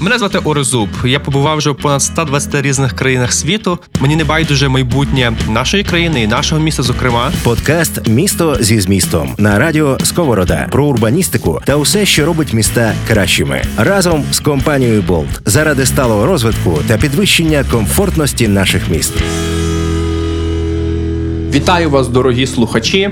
Мене 0.00 0.18
звати 0.18 0.38
Орезуб. 0.38 0.88
Я 1.04 1.20
побував 1.20 1.58
вже 1.58 1.70
в 1.70 1.76
понад 1.76 2.02
120 2.02 2.62
різних 2.62 2.92
країнах 2.92 3.32
світу. 3.32 3.78
Мені 4.00 4.16
не 4.16 4.24
байдуже 4.24 4.68
майбутнє 4.68 5.32
нашої 5.48 5.84
країни 5.84 6.22
і 6.22 6.26
нашого 6.26 6.60
міста. 6.60 6.82
Зокрема, 6.82 7.32
Подкаст 7.42 8.08
Місто 8.08 8.56
зі 8.60 8.80
змістом 8.80 9.34
на 9.38 9.58
радіо 9.58 9.98
Сковорода 10.02 10.68
про 10.70 10.86
урбаністику 10.86 11.60
та 11.64 11.76
усе, 11.76 12.06
що 12.06 12.26
робить 12.26 12.52
міста 12.52 12.94
кращими, 13.08 13.62
разом 13.76 14.24
з 14.32 14.40
компанією 14.40 15.02
Болт 15.02 15.40
заради 15.46 15.86
сталого 15.86 16.26
розвитку 16.26 16.78
та 16.88 16.96
підвищення 16.98 17.64
комфортності 17.70 18.48
наших 18.48 18.88
міст. 18.88 19.12
вітаю 21.54 21.90
вас, 21.90 22.08
дорогі 22.08 22.46
слухачі. 22.46 23.10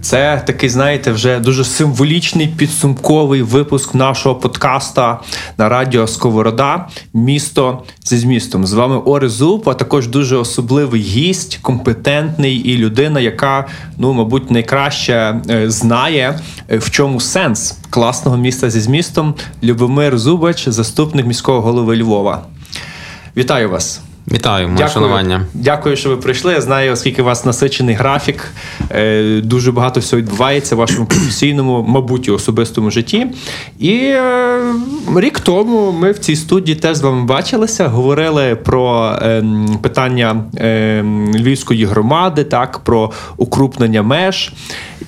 Це 0.00 0.42
такий, 0.46 0.68
знаєте, 0.68 1.12
вже 1.12 1.38
дуже 1.38 1.64
символічний 1.64 2.46
підсумковий 2.46 3.42
випуск 3.42 3.94
нашого 3.94 4.34
подкаста 4.34 5.20
на 5.58 5.68
радіо 5.68 6.06
Сковорода 6.06 6.88
Місто 7.14 7.82
зі 8.04 8.18
змістом. 8.18 8.66
З 8.66 8.72
вами 8.72 8.96
Ори 8.96 9.28
Зуб, 9.28 9.68
а 9.68 9.74
також 9.74 10.08
дуже 10.08 10.36
особливий 10.36 11.00
гість, 11.00 11.58
компетентний 11.62 12.56
і 12.56 12.76
людина, 12.76 13.20
яка, 13.20 13.66
ну, 13.98 14.12
мабуть, 14.12 14.50
найкраще 14.50 15.40
е, 15.50 15.70
знає, 15.70 16.40
е, 16.68 16.78
в 16.78 16.90
чому 16.90 17.20
сенс 17.20 17.78
класного 17.90 18.36
міста 18.36 18.70
зі 18.70 18.80
змістом. 18.80 19.34
Любомир 19.62 20.18
Зубач, 20.18 20.68
заступник 20.68 21.26
міського 21.26 21.60
голови 21.60 21.96
Львова. 21.96 22.42
Вітаю 23.36 23.70
вас! 23.70 24.07
Вітаю, 24.32 24.68
моє 24.68 24.88
шанування. 24.88 25.46
Дякую, 25.54 25.96
що 25.96 26.08
ви 26.08 26.16
прийшли. 26.16 26.52
Я 26.52 26.60
знаю, 26.60 26.92
оскільки 26.92 27.22
у 27.22 27.24
вас 27.24 27.44
насичений 27.44 27.94
графік, 27.94 28.44
е, 28.90 29.40
дуже 29.40 29.72
багато 29.72 30.00
всього 30.00 30.22
відбувається 30.22 30.74
в 30.74 30.78
вашому 30.78 31.06
професійному, 31.06 31.84
мабуть, 31.88 32.28
особистому 32.28 32.90
житті. 32.90 33.26
І 33.78 33.94
е, 33.94 34.60
рік 35.16 35.40
тому 35.40 35.92
ми 35.92 36.12
в 36.12 36.18
цій 36.18 36.36
студії 36.36 36.74
теж 36.74 36.96
з 36.96 37.00
вами 37.00 37.24
бачилися, 37.24 37.88
говорили 37.88 38.56
про 38.56 39.16
е, 39.22 39.44
питання 39.82 40.44
е, 40.58 41.02
львівської 41.34 41.84
громади, 41.84 42.44
так, 42.44 42.78
про 42.78 43.12
укрупнення 43.36 44.02
меж. 44.02 44.52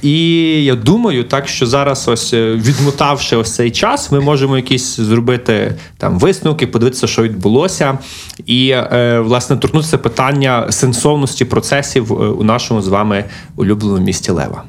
І 0.02 0.64
я 0.64 0.74
думаю, 0.74 1.24
так 1.24 1.48
що 1.48 1.66
зараз, 1.66 2.08
ось 2.08 2.32
е, 2.34 2.54
відмотавши 2.54 3.36
ось 3.36 3.54
цей 3.54 3.70
час, 3.70 4.12
ми 4.12 4.20
можемо 4.20 4.56
якісь 4.56 4.96
зробити 4.96 5.74
там 5.98 6.18
висновки, 6.18 6.66
подивитися, 6.66 7.06
що 7.06 7.22
відбулося, 7.22 7.98
і 8.46 8.68
е, 8.68 9.09
власне 9.18 9.56
торкнутися 9.56 9.98
питання 9.98 10.72
сенсовності 10.72 11.44
процесів 11.44 12.12
е, 12.12 12.14
у 12.14 12.44
нашому 12.44 12.82
з 12.82 12.88
вами 12.88 13.24
улюбленому 13.56 14.04
місті 14.04 14.32
Лева. 14.32 14.62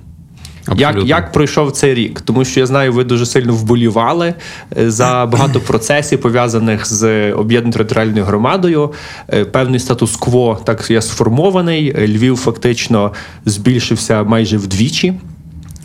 Як 0.68 0.90
Абсолютно. 0.90 1.10
як 1.10 1.32
пройшов 1.32 1.72
цей 1.72 1.94
рік? 1.94 2.22
Тому 2.22 2.46
що 2.46 2.60
я 2.60 2.66
знаю, 2.66 2.94
ви 2.94 3.04
дуже 3.04 3.26
сильно 3.26 3.54
вболівали 3.54 4.34
е, 4.78 4.92
за 4.92 5.30
багато 5.32 5.60
процесів 5.68 6.22
пов'язаних 6.22 6.88
з 6.88 7.32
об'єднаною 7.32 7.74
територіальною 7.74 8.26
громадою. 8.26 8.94
Е, 9.34 9.46
Певний 9.46 9.80
статус-кво 9.80 10.60
так 10.64 10.92
є 10.92 11.02
сформований. 11.02 12.08
Львів 12.08 12.38
фактично 12.38 13.12
збільшився 13.46 14.24
майже 14.24 14.58
вдвічі. 14.58 15.14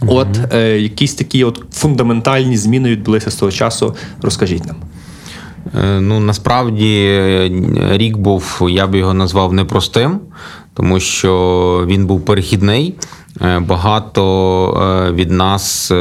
От 0.01 0.29
е, 0.53 0.81
якісь 0.81 1.15
такі 1.15 1.45
от 1.45 1.63
фундаментальні 1.73 2.57
зміни 2.57 2.91
відбулися 2.91 3.31
з 3.31 3.35
того 3.35 3.53
часу. 3.53 3.95
Розкажіть 4.23 4.67
нам. 4.67 4.77
Е, 5.75 6.01
Ну 6.01 6.21
насправді 6.21 7.05
е, 7.07 7.51
рік 7.93 8.17
був, 8.17 8.67
я 8.71 8.87
би 8.87 8.99
його 8.99 9.15
назвав 9.15 9.53
непростим, 9.53 10.19
тому 10.75 11.01
що 11.01 11.85
він 11.87 12.07
був 12.07 12.25
перехідний. 12.25 12.95
Е, 13.43 13.59
Багато 13.61 15.13
від 15.15 15.31
нас 15.31 15.93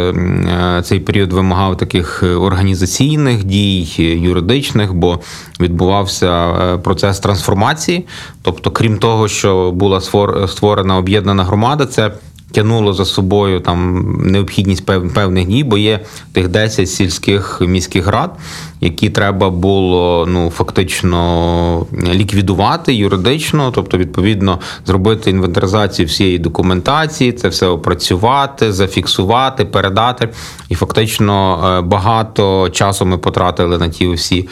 цей 0.83 0.99
період 0.99 1.33
вимагав 1.33 1.77
таких 1.77 2.23
організаційних 2.23 3.43
дій, 3.43 3.87
юридичних, 4.21 4.93
бо 4.93 5.19
відбувався 5.59 6.51
процес 6.83 7.19
трансформації. 7.19 8.05
Тобто, 8.41 8.71
крім 8.71 8.97
того, 8.97 9.27
що 9.27 9.71
була 9.71 9.99
створ- 9.99 10.47
створена 10.47 10.97
об'єднана 10.97 11.43
громада, 11.43 11.85
це 11.85 12.11
тягнуло 12.51 12.93
за 12.93 13.05
собою 13.05 13.59
там 13.59 14.05
необхідність 14.25 14.85
певних 14.85 15.47
дій, 15.47 15.63
бо 15.63 15.77
є 15.77 15.99
тих 16.31 16.47
10 16.47 16.89
сільських 16.89 17.61
міських 17.61 18.07
рад, 18.07 18.37
які 18.81 19.09
треба 19.09 19.49
було 19.49 20.25
ну 20.29 20.49
фактично 20.49 21.85
ліквідувати 22.13 22.93
юридично, 22.93 23.71
тобто, 23.71 23.97
відповідно, 23.97 24.59
зробити 24.85 25.29
інвентаризацію 25.29 26.07
всієї 26.07 26.39
документації, 26.39 27.31
це 27.31 27.47
все 27.47 27.67
опрацювати, 27.67 28.73
зафіксувати, 28.73 29.65
передати. 29.65 30.29
І 30.69 30.75
фактично 30.75 31.63
е, 31.65 31.81
багато 31.81 32.69
часу 32.69 33.05
ми 33.05 33.17
потратили 33.17 33.77
на 33.77 33.89
ті 33.89 34.07
всі 34.07 34.49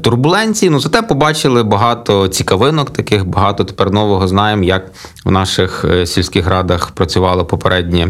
турбуленції. 0.00 0.70
Ну 0.70 0.80
зате 0.80 1.02
побачили 1.02 1.62
багато 1.62 2.28
цікавинок, 2.28 2.90
таких 2.90 3.26
багато 3.26 3.64
тепер 3.64 3.90
нового 3.90 4.28
знаємо, 4.28 4.64
як 4.64 4.90
в 5.24 5.30
наших 5.30 5.84
е, 5.84 6.06
сільських 6.06 6.46
радах 6.46 6.90
працювало 7.34 7.44
попереднє 7.44 8.08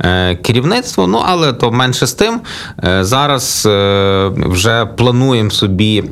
е, 0.00 0.36
керівництво. 0.36 1.06
Ну 1.06 1.22
але 1.26 1.52
то 1.52 1.72
менше 1.72 2.06
з 2.06 2.12
тим. 2.12 2.40
Е, 2.84 3.04
Зараз 3.04 3.66
е, 3.66 4.30
вже 4.36 4.86
плануємо 4.86 5.50
собі, 5.50 6.04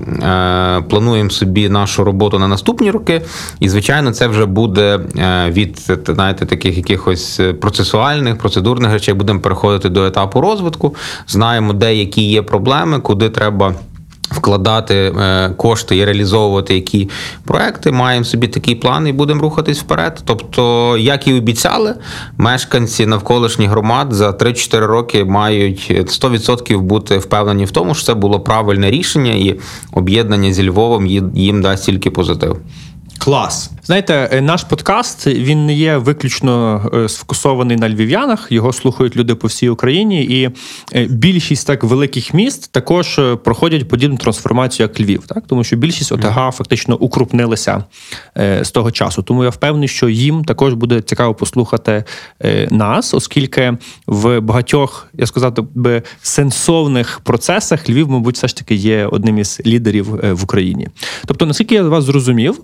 плануємо 0.88 1.30
собі 1.30 1.68
нашу 1.68 2.04
роботу 2.04 2.38
на 2.38 2.48
наступні 2.48 2.90
роки. 2.90 3.22
І, 3.60 3.68
звичайно, 3.68 4.12
це 4.12 4.26
вже 4.26 4.46
буде 4.46 5.00
від 5.48 5.78
знаєте, 6.06 6.46
таких 6.46 6.76
якихось 6.76 7.40
процесуальних, 7.60 8.38
процедурних 8.38 8.92
речей. 8.92 9.14
Будемо 9.14 9.40
переходити 9.40 9.88
до 9.88 10.06
етапу 10.06 10.40
розвитку. 10.40 10.94
Знаємо, 11.28 11.72
де 11.72 11.94
які 11.94 12.22
є 12.22 12.42
проблеми, 12.42 13.00
куди 13.00 13.28
треба. 13.28 13.74
Вкладати 14.34 14.94
е, 14.94 15.50
кошти 15.56 15.96
і 15.96 16.04
реалізовувати 16.04 16.74
які 16.74 17.08
проекти, 17.44 17.92
маємо 17.92 18.24
собі 18.24 18.48
такий 18.48 18.74
план 18.74 19.06
і 19.08 19.12
будемо 19.12 19.42
рухатись 19.42 19.80
вперед. 19.80 20.22
Тобто, 20.24 20.96
як 20.98 21.28
і 21.28 21.34
обіцяли, 21.34 21.94
мешканці 22.38 23.06
навколишніх 23.06 23.70
громад 23.70 24.12
за 24.12 24.30
3-4 24.30 24.78
роки 24.86 25.24
мають 25.24 25.90
100% 25.90 26.78
бути 26.78 27.18
впевнені 27.18 27.64
в 27.64 27.70
тому, 27.70 27.94
що 27.94 28.06
це 28.06 28.14
було 28.14 28.40
правильне 28.40 28.90
рішення, 28.90 29.32
і 29.32 29.60
об'єднання 29.92 30.52
зі 30.52 30.68
Львовом 30.68 31.06
їм- 31.06 31.30
їм 31.34 31.62
дасть 31.62 31.84
тільки 31.86 32.10
позитив. 32.10 32.56
Клас. 33.24 33.70
Знаєте, 33.84 34.28
е, 34.32 34.40
наш 34.40 34.64
подкаст 34.64 35.26
він 35.26 35.66
не 35.66 35.74
є 35.74 35.96
виключно 35.96 36.82
е, 36.94 37.08
сфокусований 37.08 37.76
на 37.76 37.88
львів'янах. 37.88 38.46
Його 38.50 38.72
слухають 38.72 39.16
люди 39.16 39.34
по 39.34 39.48
всій 39.48 39.68
Україні, 39.68 40.24
і 40.24 40.50
е, 40.94 41.04
більшість 41.04 41.66
так 41.66 41.84
великих 41.84 42.34
міст 42.34 42.72
також 42.72 43.20
проходять 43.44 43.88
подібну 43.88 44.16
трансформацію, 44.16 44.88
як 44.88 45.00
Львів, 45.00 45.22
так 45.26 45.44
тому 45.46 45.64
що 45.64 45.76
більшість 45.76 46.12
ОТГ 46.12 46.50
фактично 46.52 46.96
укрупнилися 46.96 47.84
з 48.36 48.70
того 48.70 48.90
часу. 48.90 49.22
Тому 49.22 49.44
я 49.44 49.50
впевнений, 49.50 49.88
що 49.88 50.08
їм 50.08 50.44
також 50.44 50.74
буде 50.74 51.00
цікаво 51.00 51.34
послухати 51.34 52.04
нас, 52.70 53.14
оскільки 53.14 53.78
в 54.06 54.40
багатьох, 54.40 55.08
я 55.14 55.26
сказав 55.26 55.52
би, 55.74 56.02
сенсовних 56.22 57.20
процесах 57.20 57.90
Львів, 57.90 58.10
мабуть, 58.10 58.34
все 58.34 58.48
ж 58.48 58.56
таки 58.56 58.74
є 58.74 59.06
одним 59.06 59.38
із 59.38 59.60
лідерів 59.66 60.06
в 60.34 60.44
Україні. 60.44 60.88
Тобто, 61.26 61.46
наскільки 61.46 61.74
я 61.74 61.82
вас 61.82 62.04
зрозумів. 62.04 62.60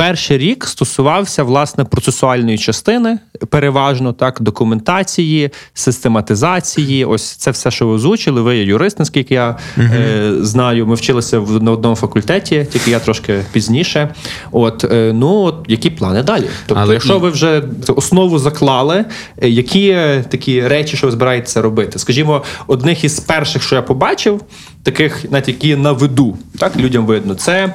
Перший 0.00 0.38
рік 0.38 0.64
стосувався 0.64 1.42
власне 1.42 1.84
процесуальної 1.84 2.58
частини, 2.58 3.18
переважно 3.50 4.12
так, 4.12 4.40
документації, 4.40 5.50
систематизації. 5.74 7.04
Ось 7.04 7.24
це 7.30 7.50
все, 7.50 7.70
що 7.70 7.86
ви 7.86 7.92
озвучили. 7.92 8.42
Ви 8.42 8.56
є 8.56 8.64
юрист, 8.64 8.98
наскільки 8.98 9.34
я 9.34 9.56
е, 9.78 10.32
знаю. 10.40 10.86
Ми 10.86 10.94
вчилися 10.94 11.38
в 11.38 11.62
на 11.62 11.70
одному 11.70 11.96
факультеті, 11.96 12.66
тільки 12.72 12.90
я 12.90 12.98
трошки 12.98 13.40
пізніше. 13.52 14.14
От 14.52 14.84
е, 14.84 15.12
ну 15.14 15.34
от 15.34 15.54
які 15.68 15.90
плани 15.90 16.22
далі? 16.22 16.48
Тобто, 16.66 16.82
Але 16.82 16.94
якщо 16.94 17.16
і- 17.16 17.18
ви 17.18 17.30
вже 17.30 17.62
основу 17.88 18.38
заклали, 18.38 19.04
е, 19.42 19.48
які 19.48 19.88
е, 19.88 20.24
такі 20.28 20.68
речі, 20.68 20.96
що 20.96 21.06
ви 21.06 21.12
збираєтеся 21.12 21.62
робити? 21.62 21.98
Скажімо, 21.98 22.42
одних 22.66 23.04
із 23.04 23.20
перших, 23.20 23.62
що 23.62 23.74
я 23.76 23.82
побачив, 23.82 24.40
таких, 24.82 25.30
навіть 25.30 25.48
які 25.48 25.76
на 25.76 25.92
виду, 25.92 26.38
так 26.58 26.76
людям 26.76 27.06
видно, 27.06 27.34
це 27.34 27.74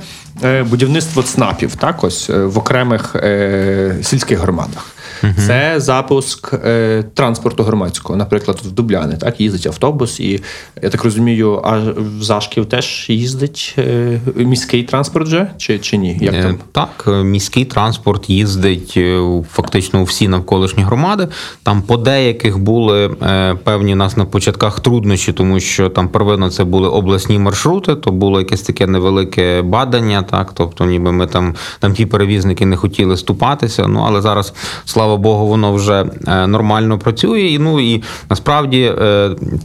будівництво 0.69 1.23
ЦНАПів, 1.23 1.75
так 1.75 2.03
ось 2.03 2.29
е, 2.29 2.45
в 2.45 2.57
окремих 2.57 3.15
е, 3.15 3.95
сільських 4.03 4.39
громадах. 4.39 4.92
Це 5.37 5.73
запуск 5.77 6.53
е, 6.53 7.03
транспорту 7.13 7.63
громадського, 7.63 8.17
наприклад, 8.17 8.59
в 8.65 8.71
Дубляни, 8.71 9.17
так 9.17 9.41
їздить 9.41 9.67
автобус, 9.67 10.19
і 10.19 10.41
я 10.81 10.89
так 10.89 11.03
розумію, 11.03 11.61
а 11.63 11.79
в 12.19 12.23
Зашків 12.23 12.65
теж 12.65 13.05
їздить 13.09 13.75
е, 13.77 14.19
міський 14.35 14.83
транспорт 14.83 15.27
вже 15.27 15.51
чи, 15.57 15.79
чи 15.79 15.97
ні? 15.97 16.17
Як 16.21 16.33
Е, 16.33 16.43
там? 16.43 16.57
Так, 16.71 17.03
е, 17.07 17.23
міський 17.23 17.65
транспорт 17.65 18.29
їздить 18.29 18.93
е, 18.97 19.21
фактично 19.51 20.01
у 20.01 20.03
всі 20.03 20.27
навколишні 20.27 20.83
громади. 20.83 21.27
Там 21.63 21.81
по 21.81 21.97
деяких 21.97 22.59
були 22.59 23.15
е, 23.21 23.55
певні 23.63 23.93
у 23.93 23.95
нас 23.95 24.17
на 24.17 24.25
початках 24.25 24.79
труднощі, 24.79 25.33
тому 25.33 25.59
що 25.59 25.89
там 25.89 26.07
первинно 26.07 26.49
це 26.49 26.63
були 26.63 26.89
обласні 26.89 27.39
маршрути, 27.39 27.95
то 27.95 28.11
було 28.11 28.39
якесь 28.39 28.61
таке 28.61 28.87
невелике 28.87 29.61
бадання, 29.61 30.23
так, 30.23 30.51
тобто 30.53 30.85
ніби 30.85 31.11
ми 31.11 31.27
там, 31.27 31.55
там 31.79 31.93
ті 31.93 32.05
перевізники 32.05 32.65
не 32.65 32.75
хотіли 32.75 33.17
ступатися. 33.17 33.87
Ну 33.87 34.03
але 34.07 34.21
зараз, 34.21 34.53
слава 34.85 35.12
слава 35.13 35.17
Богу, 35.17 35.47
воно 35.47 35.73
вже 35.73 36.05
нормально 36.47 36.99
працює. 36.99 37.41
І 37.41 37.59
ну 37.59 37.79
і 37.79 38.03
насправді 38.29 38.93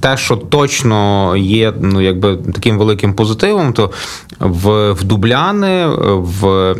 те, 0.00 0.16
що 0.16 0.36
точно 0.36 1.36
є 1.36 1.72
ну 1.80 2.00
якби 2.00 2.36
таким 2.36 2.78
великим 2.78 3.14
позитивом, 3.14 3.72
то 3.72 3.90
в 4.40 4.92
в 4.92 5.04
Дубляни, 5.04 5.86
в 6.16 6.74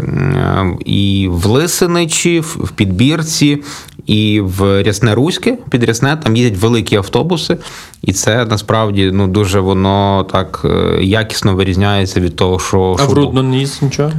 і 0.85 1.29
в 1.31 1.47
Лисиничі, 1.47 2.41
в 2.41 2.71
Підбірці. 2.71 3.63
І 4.07 4.41
в 4.41 4.83
Рясне 4.83 5.15
Руське 5.15 5.59
під 5.71 5.85
Рясне 5.85 6.17
там 6.17 6.37
їздять 6.37 6.63
великі 6.63 6.97
автобуси, 6.97 7.57
і 8.03 8.13
це 8.13 8.45
насправді 8.45 9.11
ну 9.13 9.27
дуже 9.27 9.61
воно 9.61 10.27
так 10.33 10.67
якісно 11.01 11.55
вирізняється 11.55 12.21
від 12.21 12.37
того, 12.37 12.59
що 12.59 12.97
а 13.01 13.05
в 13.05 13.13
Рудно 13.13 13.43
не 13.43 13.59
їздить 13.59 13.83
нічого. 13.83 14.13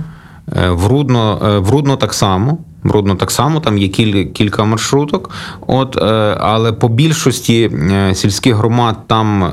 Е, 0.56 0.70
в 0.70 0.88
Рудно, 0.88 1.40
е, 1.44 1.60
в 1.60 1.70
Рудно 1.70 1.98
так 1.98 2.14
само. 2.14 2.58
Брудно 2.84 3.16
так 3.16 3.32
само, 3.32 3.60
там 3.60 3.78
є 3.78 3.88
кілька 4.26 4.64
маршруток. 4.64 5.30
От, 5.68 5.98
е, 5.98 6.38
Але 6.40 6.72
по 6.74 6.88
більшості 6.88 7.72
сільських 8.14 8.56
громад 8.56 8.96
там 9.08 9.52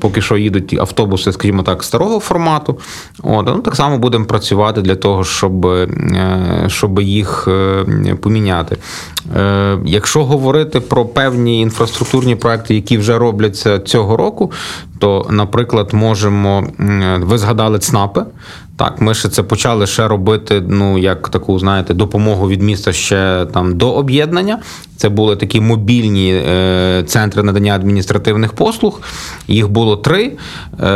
поки 0.00 0.20
що 0.20 0.36
їдуть 0.36 0.78
автобуси, 0.80 1.32
скажімо 1.32 1.62
так, 1.62 1.82
старого 1.82 2.20
формату. 2.20 2.78
От, 3.22 3.46
ну, 3.46 3.58
Так 3.58 3.76
само 3.76 3.98
будемо 3.98 4.24
працювати 4.24 4.82
для 4.82 4.94
того, 4.94 5.24
щоб 5.24 5.68
щоб 6.66 7.00
їх 7.00 7.48
поміняти. 8.20 8.76
Якщо 9.84 10.24
говорити 10.24 10.80
про 10.80 11.04
певні 11.04 11.60
інфраструктурні 11.60 12.36
проекти, 12.36 12.74
які 12.74 12.98
вже 12.98 13.18
робляться 13.18 13.78
цього 13.78 14.16
року, 14.16 14.52
то, 14.98 15.26
наприклад, 15.30 15.88
можемо 15.92 16.66
ви 17.20 17.38
згадали 17.38 17.78
ЦНАПи. 17.78 18.24
Так, 18.82 19.00
ми 19.00 19.14
ще 19.14 19.28
це 19.28 19.42
почали 19.42 19.86
ще 19.86 20.08
робити. 20.08 20.62
Ну 20.68 20.98
як 20.98 21.28
таку, 21.28 21.58
знаєте, 21.58 21.94
допомогу 21.94 22.48
від 22.48 22.62
міста 22.62 22.92
ще 22.92 23.46
там 23.52 23.76
до 23.76 23.92
об'єднання. 23.92 24.58
Це 24.96 25.08
були 25.08 25.36
такі 25.36 25.60
мобільні 25.60 26.34
е, 26.34 27.04
центри 27.06 27.42
надання 27.42 27.74
адміністративних 27.74 28.52
послуг. 28.52 29.00
Їх 29.48 29.68
було 29.68 29.96
три. 29.96 30.32
Е, 30.80 30.86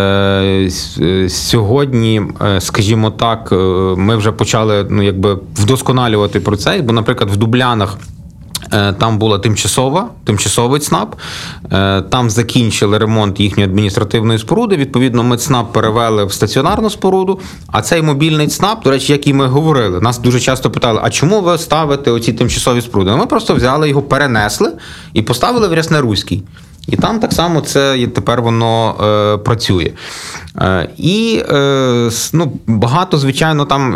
е 1.01 1.29
Сьогодні, 1.29 2.23
е, 2.47 2.61
скажімо 2.61 3.11
так, 3.11 3.49
е, 3.53 3.57
ми 3.97 4.17
вже 4.17 4.33
почали 4.33 4.87
ну, 4.91 5.03
якби 5.03 5.39
вдосконалювати 5.55 6.41
процес, 6.41 6.81
бо, 6.81 6.93
наприклад, 6.93 7.31
в 7.31 7.37
Дублянах. 7.37 7.99
Е, 8.73 8.93
там 8.93 9.19
була 9.19 9.39
тимчасова, 9.39 10.09
тимчасовий 10.25 10.81
ЦНАП. 10.81 11.15
Е, 11.73 12.03
там 12.03 12.31
закінчили 12.31 12.99
ремонт 12.99 13.41
їхньої 13.41 13.69
адміністративної 13.69 14.39
споруди. 14.39 14.77
Відповідно, 14.77 15.23
ми 15.23 15.37
ЦНАП 15.37 15.73
перевели 15.73 16.25
в 16.25 16.33
стаціонарну 16.33 16.91
споруду. 16.91 17.41
А 17.67 17.83
цей 17.83 18.03
мобільний 18.03 18.49
ЦНАП, 18.49 18.85
до 18.85 18.91
речі, 18.91 19.13
як 19.13 19.27
і 19.27 19.33
ми 19.33 19.47
говорили, 19.47 20.01
нас 20.01 20.19
дуже 20.19 20.41
часто 20.41 20.71
питали: 20.71 21.01
а 21.03 21.11
чому 21.11 21.41
ви 21.41 21.59
ставите 21.59 22.11
оці 22.11 22.33
тимчасові 22.33 22.81
споруди? 22.81 23.11
Ми 23.11 23.27
просто 23.27 23.55
взяли 23.55 23.89
його, 23.89 24.03
перенесли 24.03 24.73
і 25.13 25.23
поставили 25.23 25.69
в 25.69 25.75
Ряснеруський. 25.75 26.43
І 26.89 26.97
там 26.97 27.19
так 27.21 27.33
само 27.33 27.61
це 27.61 28.09
тепер 28.15 28.43
воно 28.43 28.95
е, 29.05 29.37
працює. 29.37 29.91
Е, 30.59 30.89
І 30.97 31.43
е, 31.51 32.11
ну, 32.33 32.53
багато, 32.67 33.19
звичайно, 33.19 33.65
там 33.65 33.95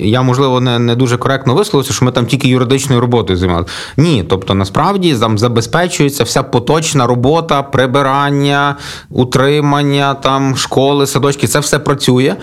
я, 0.00 0.22
можливо, 0.22 0.60
не 0.60 0.78
не 0.78 0.96
дуже 0.96 1.16
коректно 1.16 1.54
висловився, 1.54 1.92
що 1.92 2.04
ми 2.04 2.12
там 2.12 2.26
тільки 2.26 2.48
юридичною 2.48 3.00
роботою 3.00 3.38
займалися. 3.38 3.70
Ні, 3.96 4.24
тобто 4.28 4.54
насправді 4.54 5.14
там 5.14 5.38
забезпечується 5.38 6.24
вся 6.24 6.42
поточна 6.42 7.06
робота, 7.06 7.62
прибирання, 7.62 8.76
утримання, 9.10 10.14
там, 10.14 10.56
школи, 10.56 11.06
садочки, 11.06 11.46
це 11.46 11.58
все 11.58 11.78
працює. 11.78 12.36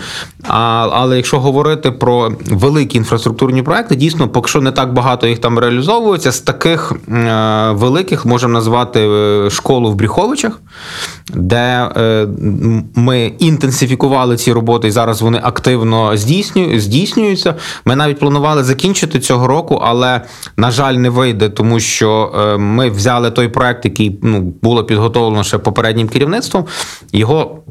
А, 0.48 0.88
Але 0.92 1.16
якщо 1.16 1.40
говорити 1.40 1.90
про 1.90 2.32
великі 2.50 2.98
інфраструктурні 2.98 3.62
проекти, 3.62 3.96
дійсно, 3.96 4.28
поки 4.28 4.48
що 4.48 4.60
не 4.60 4.72
так 4.72 4.92
багато 4.92 5.26
їх 5.26 5.38
там 5.38 5.58
реалізовується, 5.58 6.32
з 6.32 6.40
таких 6.40 6.92
е, 7.08 7.70
великих 7.70 8.26
можемо 8.26 8.52
назвати 8.52 9.00
е, 9.00 9.39
школу 9.50 9.90
в 9.90 9.94
Бріховичах, 9.94 10.60
де 11.34 11.90
е, 11.96 12.26
ми 12.94 13.32
інтенсифікували 13.38 14.36
ці 14.36 14.52
роботи, 14.52 14.88
і 14.88 14.90
зараз 14.90 15.22
вони 15.22 15.40
активно 15.42 16.16
здійснюються. 16.76 17.54
Ми 17.84 17.96
навіть 17.96 18.18
планували 18.18 18.64
закінчити 18.64 19.20
цього 19.20 19.46
року, 19.46 19.80
але, 19.84 20.20
на 20.56 20.70
жаль, 20.70 20.94
не 20.94 21.10
вийде, 21.10 21.48
тому 21.48 21.80
що 21.80 22.32
е, 22.38 22.58
ми 22.58 22.90
взяли 22.90 23.30
той 23.30 23.48
проект, 23.48 23.84
який 23.84 24.18
ну, 24.22 24.40
було 24.62 24.84
підготовлено 24.84 25.44
ще 25.44 25.58
попереднім 25.58 26.08
керівництвом. 26.08 26.64
Його 27.12 27.62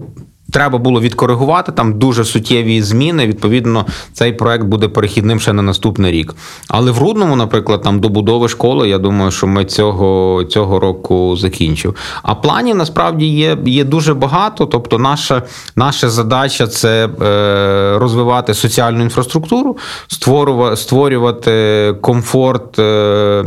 Треба 0.51 0.77
було 0.77 1.01
відкоригувати 1.01 1.71
там 1.71 1.99
дуже 1.99 2.25
суттєві 2.25 2.81
зміни. 2.81 3.27
Відповідно, 3.27 3.85
цей 4.13 4.33
проект 4.33 4.63
буде 4.63 4.87
перехідним 4.87 5.39
ще 5.39 5.53
на 5.53 5.61
наступний 5.61 6.11
рік. 6.11 6.35
Але 6.67 6.91
в 6.91 6.97
Рудному, 6.97 7.35
наприклад, 7.35 7.81
там 7.81 7.99
добудови 7.99 8.47
школи, 8.47 8.89
я 8.89 8.97
думаю, 8.97 9.31
що 9.31 9.47
ми 9.47 9.65
цього 9.65 10.43
цього 10.43 10.79
року 10.79 11.35
закінчив. 11.35 11.95
А 12.23 12.35
планів 12.35 12.75
насправді 12.75 13.25
є 13.25 13.57
є 13.65 13.83
дуже 13.83 14.13
багато. 14.13 14.65
Тобто, 14.65 14.97
наша 14.97 15.41
наша 15.75 16.09
задача 16.09 16.67
це 16.67 17.05
е, 17.21 17.99
розвивати 17.99 18.53
соціальну 18.53 19.03
інфраструктуру, 19.03 19.77
створювати 20.07 20.75
створювати 20.75 21.95
комфорт, 22.01 22.79
е, 22.79 23.43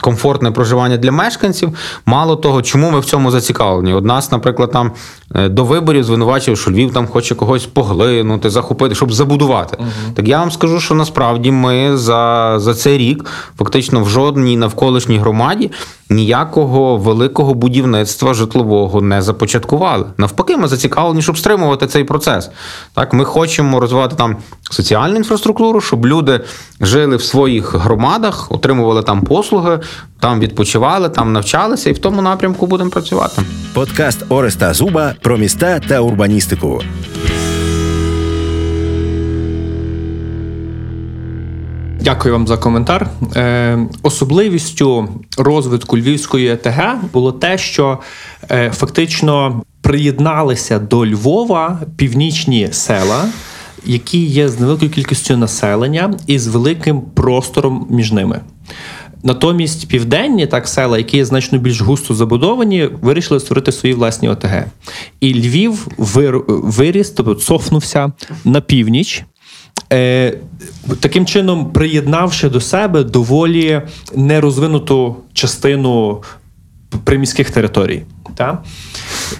комфортне 0.00 0.50
проживання 0.50 0.96
для 0.96 1.12
мешканців. 1.12 1.78
Мало 2.06 2.36
того, 2.36 2.62
чому 2.62 2.90
ми 2.90 3.00
в 3.00 3.04
цьому 3.04 3.30
зацікавлені? 3.30 3.94
От 3.94 4.04
нас, 4.04 4.32
наприклад, 4.32 4.70
там 4.70 4.92
е, 5.34 5.48
до 5.48 5.64
виборів 5.64 6.04
звинувачив, 6.22 6.58
що 6.58 6.70
Львів 6.70 6.92
там 6.92 7.06
хоче 7.06 7.34
когось 7.34 7.66
поглинути, 7.66 8.50
захопити, 8.50 8.94
щоб 8.94 9.12
забудувати. 9.12 9.76
Угу. 9.80 9.88
Так 10.14 10.28
я 10.28 10.38
вам 10.38 10.50
скажу, 10.50 10.80
що 10.80 10.94
насправді 10.94 11.50
ми 11.50 11.96
за, 11.96 12.54
за 12.58 12.74
цей 12.74 12.98
рік 12.98 13.30
фактично 13.58 14.02
в 14.02 14.08
жодній 14.08 14.56
навколишній 14.56 15.18
громаді 15.18 15.70
ніякого 16.10 16.96
великого 16.96 17.54
будівництва 17.54 18.34
житлового 18.34 19.00
не 19.00 19.22
започаткували. 19.22 20.04
Навпаки, 20.18 20.56
ми 20.56 20.68
зацікавлені, 20.68 21.22
щоб 21.22 21.38
стримувати 21.38 21.86
цей 21.86 22.04
процес. 22.04 22.50
Так, 22.94 23.12
Ми 23.12 23.24
хочемо 23.24 23.80
розвивати 23.80 24.16
там 24.16 24.36
соціальну 24.70 25.16
інфраструктуру, 25.16 25.80
щоб 25.80 26.06
люди 26.06 26.40
жили 26.80 27.16
в 27.16 27.22
своїх 27.22 27.74
громадах, 27.74 28.52
отримували 28.52 29.02
там 29.02 29.22
послуги, 29.22 29.80
там 30.22 30.40
відпочивали, 30.40 31.08
там 31.08 31.32
навчалися, 31.32 31.90
і 31.90 31.92
в 31.92 31.98
тому 31.98 32.22
напрямку 32.22 32.66
будемо 32.66 32.90
працювати. 32.90 33.42
Подкаст 33.72 34.24
Ореста 34.28 34.74
Зуба 34.74 35.14
про 35.20 35.38
міста 35.38 35.80
та 35.80 36.00
урбаністику. 36.00 36.82
Дякую 42.00 42.34
вам 42.34 42.46
за 42.46 42.56
коментар. 42.56 43.10
Е, 43.36 43.78
Особливістю 44.02 45.08
розвитку 45.38 45.98
Львівської 45.98 46.48
ЕТГ 46.48 46.96
було 47.12 47.32
те, 47.32 47.58
що 47.58 47.98
е, 48.50 48.70
фактично 48.70 49.62
приєдналися 49.80 50.78
до 50.78 51.06
Львова 51.06 51.80
північні 51.96 52.68
села, 52.72 53.24
які 53.84 54.24
є 54.24 54.48
з 54.48 54.60
невеликою 54.60 54.90
кількістю 54.90 55.36
населення 55.36 56.14
і 56.26 56.38
з 56.38 56.46
великим 56.46 57.00
простором 57.00 57.86
між 57.90 58.12
ними. 58.12 58.40
Натомість 59.22 59.88
південні 59.88 60.46
так 60.46 60.68
села, 60.68 60.98
які 60.98 61.24
значно 61.24 61.58
більш 61.58 61.80
густо 61.80 62.14
забудовані, 62.14 62.88
вирішили 63.02 63.40
створити 63.40 63.72
свої 63.72 63.94
власні 63.94 64.28
ОТГ. 64.28 64.64
І 65.20 65.34
Львів 65.34 65.88
виріс, 66.48 67.10
тобто 67.10 67.34
цофнувся 67.34 68.12
на 68.44 68.60
північ. 68.60 69.24
Е, 69.92 70.38
Таким 71.00 71.26
чином, 71.26 71.72
приєднавши 71.72 72.48
до 72.48 72.60
себе 72.60 73.04
доволі 73.04 73.82
нерозвинуту 74.14 75.16
частину 75.32 76.22
приміських 77.04 77.50
територій. 77.50 78.02
Та? 78.34 78.58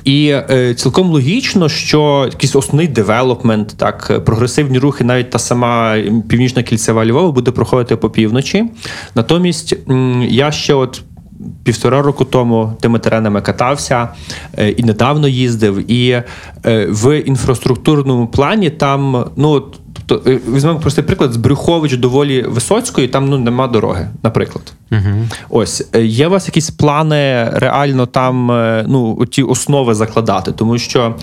І 0.04 0.28
е, 0.50 0.74
цілком 0.74 1.10
логічно, 1.10 1.68
що 1.68 2.28
якийсь 2.32 2.56
основний 2.56 2.88
девелопмент, 2.88 3.74
так, 3.76 4.24
прогресивні 4.24 4.78
рухи, 4.78 5.04
навіть 5.04 5.30
та 5.30 5.38
сама 5.38 5.96
північна 6.28 6.62
кільцева 6.62 7.06
Львова 7.06 7.32
буде 7.32 7.50
проходити 7.50 7.96
по 7.96 8.10
півночі. 8.10 8.64
Натомість 9.14 9.76
я 10.28 10.52
ще 10.52 10.74
от. 10.74 11.02
Півтора 11.64 12.02
року 12.02 12.24
тому 12.24 12.72
тими 12.80 12.98
теренами 12.98 13.40
катався 13.40 14.08
е, 14.58 14.70
і 14.70 14.82
недавно 14.82 15.28
їздив. 15.28 15.90
І 15.90 16.10
е, 16.10 16.86
в 16.90 17.20
інфраструктурному 17.20 18.26
плані 18.26 18.70
там 18.70 19.24
ну 19.36 19.62
Тобто, 20.06 20.30
е, 20.30 20.40
візьмемо 20.54 20.80
простий 20.80 21.04
приклад 21.04 21.32
з 21.32 21.36
Брюхович 21.36 21.96
доволі 21.96 22.42
Висоцької, 22.42 23.08
там 23.08 23.28
ну 23.28 23.38
нема 23.38 23.68
дороги, 23.68 24.08
наприклад. 24.22 24.72
Угу. 24.92 25.28
Ось 25.48 25.88
е, 25.94 26.04
є 26.04 26.26
у 26.26 26.30
вас 26.30 26.48
якісь 26.48 26.70
плани 26.70 27.50
реально 27.52 28.06
там 28.06 28.50
е, 28.50 28.84
ну 28.88 29.26
ті 29.26 29.42
основи 29.42 29.94
закладати, 29.94 30.52
тому 30.52 30.78
що, 30.78 31.14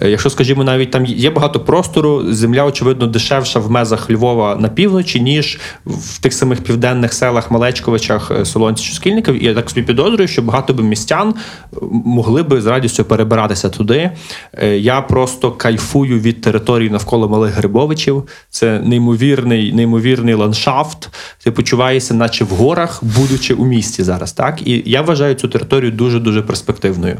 якщо 0.00 0.30
скажімо, 0.30 0.64
навіть 0.64 0.90
там 0.90 1.06
є 1.06 1.30
багато 1.30 1.60
простору, 1.60 2.32
земля 2.32 2.64
очевидно 2.64 3.06
дешевша 3.06 3.60
в 3.60 3.70
мезах 3.70 4.10
Львова 4.10 4.56
на 4.56 4.68
півночі, 4.68 5.20
ніж 5.20 5.60
в 5.86 6.18
тих 6.18 6.32
самих 6.32 6.60
південних 6.60 7.12
селах 7.12 7.50
Малечковичах, 7.50 8.32
Солонці 8.44 8.84
Чускільників. 8.84 9.42
І 9.42 9.46
я 9.46 9.54
так 9.54 9.70
собі 9.70 9.82
підозрюю, 9.82 10.28
що 10.28 10.42
багато 10.42 10.74
би 10.74 10.82
містян 10.82 11.34
могли 11.90 12.42
би 12.42 12.60
з 12.60 12.66
радістю 12.66 13.04
перебиратися 13.04 13.68
туди. 13.68 14.10
Я 14.74 15.00
просто 15.00 15.52
кайфую 15.52 16.20
від 16.20 16.40
території 16.40 16.90
навколо 16.90 17.28
малих 17.28 17.54
Грибовичів. 17.54 18.22
це 18.50 18.80
неймовірний, 18.80 19.72
неймовірний 19.72 20.34
ландшафт. 20.34 21.08
Ти 21.44 21.50
почуваєшся, 21.50 22.14
наче 22.14 22.44
в 22.44 22.48
горах, 22.48 23.04
будучи 23.18 23.54
у 23.54 23.64
місті 23.64 24.02
зараз. 24.02 24.32
Так 24.32 24.66
і 24.66 24.82
я 24.86 25.02
вважаю 25.02 25.34
цю 25.34 25.48
територію 25.48 25.92
дуже 25.92 26.20
дуже 26.20 26.42
перспективною. 26.42 27.16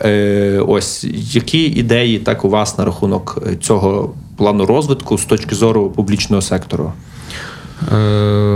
Е, 0.00 0.62
Ось 0.66 1.04
які 1.14 1.62
ідеї 1.62 2.18
так 2.18 2.44
у 2.44 2.48
вас 2.48 2.78
на 2.78 2.84
рахунок 2.84 3.42
цього 3.60 4.14
плану 4.36 4.66
розвитку 4.66 5.18
з 5.18 5.24
точки 5.24 5.54
зору 5.54 5.90
публічного 5.90 6.42
сектору? 6.42 6.92
Е, 7.92 7.96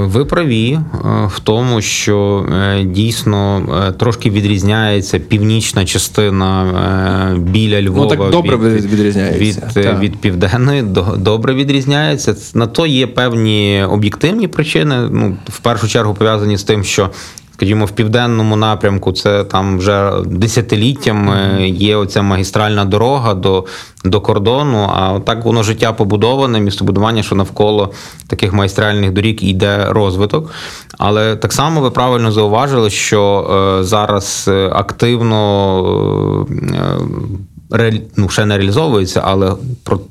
ви 0.07 0.25
праві 0.25 0.73
е, 0.73 0.81
в 1.27 1.41
тому, 1.41 1.81
що 1.81 2.47
е, 2.53 2.85
дійсно 2.85 3.63
трошки 3.99 4.31
відрізняється 4.31 5.19
північна 5.19 5.85
частина 5.85 7.37
біля 7.39 7.83
Львова. 7.83 8.03
Ну, 8.03 8.09
так 8.11 8.31
добре 8.31 8.57
від, 8.57 8.85
відрізняється. 8.85 9.71
Від, 9.77 10.01
від 10.01 10.17
південної 10.17 10.83
добре 11.17 11.55
відрізняється. 11.55 12.35
На 12.55 12.67
то 12.67 12.87
є 12.87 13.07
певні 13.07 13.85
об'єктивні 13.91 14.49
причини. 14.49 14.97
Ну, 15.11 15.37
в 15.49 15.59
першу 15.59 15.89
чергу 15.89 16.15
пов'язані 16.15 16.57
з 16.57 16.63
тим, 16.63 16.85
що 16.85 17.11
скажімо, 17.63 17.85
в 17.85 17.91
південному 17.91 18.57
напрямку 18.57 19.13
це 19.13 19.45
там 19.45 19.79
вже 19.79 20.13
десятиліттями 20.27 21.69
є 21.69 21.97
оця 21.97 22.23
магістральна 22.23 22.85
дорога 22.85 23.35
до 23.35 23.65
до 24.05 24.21
кордону. 24.21 24.91
А 24.95 25.21
так 25.21 25.45
воно 25.45 25.63
життя 25.63 25.93
побудоване, 25.93 26.61
містобудування, 26.61 27.23
що 27.23 27.35
навколо 27.35 27.91
таких 28.27 28.53
магістральних 28.53 29.13
доріг 29.13 29.39
йде 29.41 29.87
розвиток. 29.89 30.51
Але 30.99 31.37
так 31.37 31.53
само 31.53 31.81
ви 31.81 31.91
правильно 31.91 32.33
зауважили, 32.33 32.91
що 32.91 33.23
е, 33.81 33.85
зараз 33.85 34.45
е, 34.49 34.71
активно. 34.73 36.47
Е, 37.75 38.03
ну, 38.17 38.29
ще 38.29 38.45
не 38.45 38.59
реалізовується, 38.59 39.23
але 39.25 39.53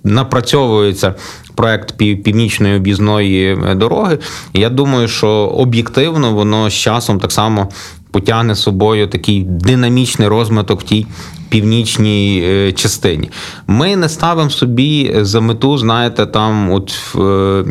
напрацьовується 0.04 1.16
проект 1.56 1.98
північної 1.98 2.76
об'їзної 2.76 3.54
е, 3.54 3.76
дороги. 3.76 4.20
Я 4.54 4.70
думаю, 4.70 5.08
що 5.08 5.30
об'єктивно 5.30 6.34
воно 6.34 6.70
з 6.70 6.74
часом 6.74 7.20
так 7.20 7.32
само 7.32 7.70
потягне 8.12 8.56
собою 8.56 9.08
такий 9.08 9.44
динамічний 9.44 10.28
розмиток 10.28 10.82
в 10.82 10.84
тій 10.84 11.08
північній 11.52 12.44
е, 12.46 12.72
частині. 12.72 13.30
Ми 13.68 13.96
не 13.96 14.10
ставимо 14.10 14.50
собі 14.50 15.16
за 15.22 15.42
мету, 15.42 15.78
знаєте, 15.78 16.26
там 16.26 16.72
от 16.72 17.16
е, 17.16 17.64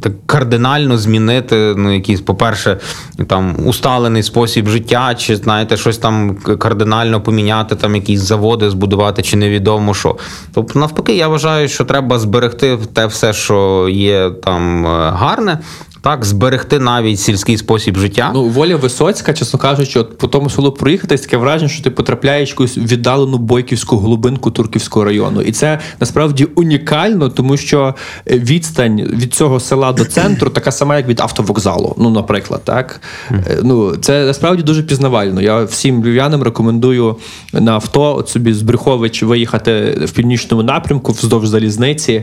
так 0.00 0.12
кардинально 0.26 0.98
змінити 0.98 1.74
ну, 1.76 1.94
якийсь, 1.94 2.20
по-перше, 2.20 2.78
там 3.26 3.56
усталений 3.66 4.22
спосіб 4.22 4.68
життя, 4.68 5.14
чи 5.14 5.36
знаєте, 5.36 5.76
щось 5.76 5.98
там 5.98 6.36
кардинально 6.36 7.20
поміняти, 7.20 7.76
там 7.76 7.94
якісь 7.94 8.20
заводи 8.20 8.70
збудувати, 8.70 9.22
чи 9.22 9.36
невідомо 9.36 9.94
що. 9.94 10.16
Тобто, 10.54 10.78
навпаки, 10.78 11.16
я 11.16 11.28
вважаю, 11.28 11.68
що 11.68 11.84
треба 11.84 12.18
зберегти 12.18 12.78
те 12.86 13.06
все, 13.06 13.32
що 13.32 13.88
є 13.90 14.30
там 14.30 14.86
е, 14.86 15.10
гарне. 15.10 15.58
Так, 16.02 16.24
зберегти 16.24 16.78
навіть 16.78 17.20
сільський 17.20 17.56
спосіб 17.56 17.98
життя. 17.98 18.30
Ну, 18.34 18.44
воля 18.44 18.76
висоцька, 18.76 19.34
чесно 19.34 19.58
кажучи, 19.58 20.00
от 20.00 20.18
по 20.18 20.28
тому 20.28 20.50
селу 20.50 20.72
проїхати, 20.72 21.16
таке 21.18 21.36
враження, 21.36 21.68
що 21.68 21.82
ти 21.82 21.90
потрапляєш 21.90 22.48
в 22.48 22.52
якусь 22.52 22.78
віддалену 22.78 23.38
бойківську 23.38 23.98
глибинку 23.98 24.50
Турківського 24.50 25.04
району. 25.04 25.42
І 25.42 25.52
це 25.52 25.78
насправді 26.00 26.44
унікально, 26.44 27.28
тому 27.28 27.56
що 27.56 27.94
е, 28.30 28.38
відстань 28.38 29.02
від 29.02 29.34
цього 29.34 29.60
села 29.60 29.92
до 29.92 30.04
центру 30.04 30.50
така 30.54 30.72
сама, 30.72 30.96
як 30.96 31.08
від 31.08 31.20
автовокзалу. 31.20 31.94
Ну, 31.98 32.10
наприклад, 32.10 32.60
так. 32.64 33.00
Mm. 33.30 33.60
Ну, 33.62 33.96
Це 33.96 34.24
насправді 34.24 34.62
дуже 34.62 34.82
пізнавально. 34.82 35.40
Я 35.40 35.62
всім 35.62 36.04
львів'янам 36.04 36.42
рекомендую 36.42 37.16
на 37.52 37.72
авто 37.72 38.16
от 38.16 38.28
собі 38.28 38.52
з 38.52 38.62
Брюхович 38.62 39.22
виїхати 39.22 39.98
в 40.04 40.10
північному 40.10 40.62
напрямку 40.62 41.12
вздовж 41.12 41.48
залізниці. 41.48 42.22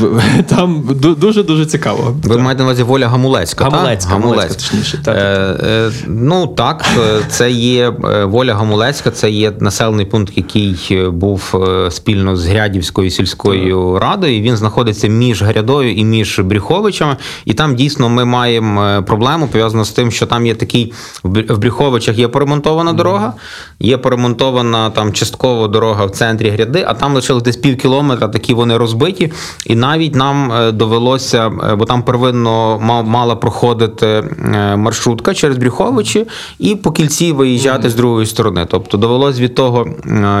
Там 0.46 0.88
дуже 1.00 1.42
дуже 1.42 1.66
цікаво. 1.66 2.16
Ви 2.24 2.38
маєте 2.38 2.58
на 2.58 2.64
увазі 2.64 2.82
воля 2.82 3.08
Гамулецька. 3.08 3.64
Гамулецька, 3.64 4.10
так? 4.10 4.22
Гамулецька, 4.22 4.54
точніше. 4.54 4.98
Так, 5.04 5.16
е, 5.16 5.20
е, 5.20 5.90
Ну 6.06 6.46
так, 6.46 6.84
е, 6.98 7.20
це 7.28 7.50
є 7.50 7.92
е, 8.04 8.24
воля 8.24 8.54
Гамулецька, 8.54 9.10
це 9.10 9.30
є 9.30 9.52
населений 9.60 10.06
пункт, 10.06 10.32
який 10.36 11.08
був 11.08 11.54
спільно 11.90 12.36
з 12.36 12.46
Грядівською 12.46 13.10
сільською 13.10 13.98
радою. 13.98 14.42
Він 14.42 14.56
знаходиться 14.56 15.08
між 15.08 15.42
Грядою 15.42 15.94
і 15.94 16.04
між 16.04 16.38
Бріховичами. 16.38 17.16
І 17.44 17.54
там 17.54 17.74
дійсно 17.74 18.08
ми 18.08 18.24
маємо 18.24 19.04
проблему 19.06 19.48
пов'язану 19.48 19.84
з 19.84 19.90
тим, 19.90 20.10
що 20.10 20.26
там 20.26 20.46
є 20.46 20.54
такий 20.54 20.92
в 21.22 21.58
Бріховичах 21.58 22.18
є 22.18 22.28
поремонтована 22.28 22.92
дорога, 22.92 23.32
є 23.80 23.98
поремонтована 23.98 24.90
там 24.90 25.12
частково 25.12 25.68
дорога 25.68 26.04
в 26.04 26.10
центрі 26.10 26.50
гряди, 26.50 26.84
а 26.86 26.94
там 26.94 27.14
лишилось 27.14 27.42
десь 27.42 27.56
пів 27.56 27.78
кілометра, 27.78 28.28
такі 28.28 28.54
вони 28.54 28.76
розбиті. 28.76 29.32
І 29.66 29.74
навіть 29.82 30.14
нам 30.14 30.52
е, 30.52 30.72
довелося, 30.72 31.46
е, 31.70 31.74
бо 31.74 31.84
там 31.84 32.02
первинно 32.02 32.78
мала 33.06 33.36
проходити 33.36 34.06
е, 34.06 34.76
маршрутка 34.76 35.34
через 35.34 35.58
Брюховичі 35.58 36.26
і 36.58 36.76
по 36.76 36.92
кільці 36.92 37.32
виїжджати 37.32 37.88
mm-hmm. 37.88 37.90
з 37.90 37.94
другої 37.94 38.26
сторони. 38.26 38.66
Тобто 38.70 38.96
довелось 38.96 39.40
від 39.40 39.54
того 39.54 39.86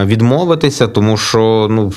відмовитися, 0.04 0.86
тому 0.86 1.16
що 1.16 1.66
ну 1.70 1.92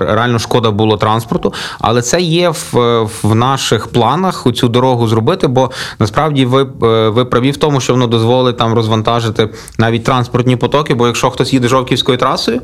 реально 0.00 0.38
шкода 0.38 0.70
було 0.70 0.96
транспорту. 0.96 1.52
Але 1.80 2.02
це 2.02 2.20
є 2.20 2.48
в 2.48 2.74
в 3.22 3.34
наших 3.34 3.86
планах 3.86 4.46
цю 4.54 4.68
дорогу 4.68 5.08
зробити, 5.08 5.46
бо 5.46 5.70
насправді 5.98 6.44
ви 6.44 6.62
ви 7.10 7.24
праві 7.24 7.50
в 7.50 7.56
тому, 7.56 7.80
що 7.80 7.92
воно 7.92 8.06
дозволить 8.06 8.56
там 8.56 8.74
розвантажити 8.74 9.48
навіть 9.78 10.04
транспортні 10.04 10.56
потоки. 10.56 10.94
Бо 10.94 11.06
якщо 11.06 11.30
хтось 11.30 11.52
їде 11.52 11.68
жовківською 11.68 12.18
трасою, 12.18 12.60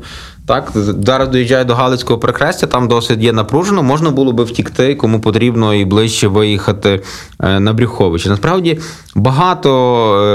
так 0.47 0.71
зараз 0.73 1.29
доїжджає 1.29 1.63
до 1.63 1.75
Галицького 1.75 2.19
перехрестя, 2.19 2.67
там 2.67 2.87
досить 2.87 3.19
є 3.19 3.33
напружено, 3.33 3.83
можна 3.83 4.11
було 4.11 4.31
би 4.31 4.43
втікти, 4.43 4.95
кому 4.95 5.21
потрібно 5.21 5.73
і 5.73 5.85
ближче 5.85 6.27
виїхати 6.27 7.01
е, 7.43 7.59
на 7.59 7.73
Брюховичі. 7.73 8.29
Насправді 8.29 8.79
багато 9.15 9.71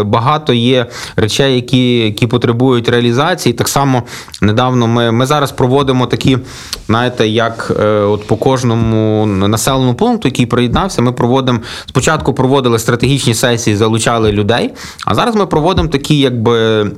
е, 0.00 0.02
багато 0.02 0.52
є 0.52 0.86
речей, 1.16 1.54
які 1.54 1.98
які 1.98 2.26
потребують 2.26 2.88
реалізації. 2.88 3.52
Так 3.52 3.68
само 3.68 4.02
недавно 4.42 4.86
ми 4.86 5.12
ми 5.12 5.26
зараз 5.26 5.52
проводимо 5.52 6.06
такі, 6.06 6.38
знаєте, 6.86 7.28
як 7.28 7.72
е, 7.80 7.86
от 7.88 8.26
по 8.26 8.36
кожному 8.36 9.26
населеному 9.26 9.94
пункту, 9.94 10.28
який 10.28 10.46
приєднався, 10.46 11.02
ми 11.02 11.12
проводимо 11.12 11.60
спочатку 11.86 12.34
проводили 12.34 12.78
стратегічні 12.78 13.34
сесії, 13.34 13.76
залучали 13.76 14.32
людей, 14.32 14.70
а 15.06 15.14
зараз 15.14 15.34
ми 15.34 15.46
проводимо 15.46 15.88
такі, 15.88 16.18
якби. 16.18 16.90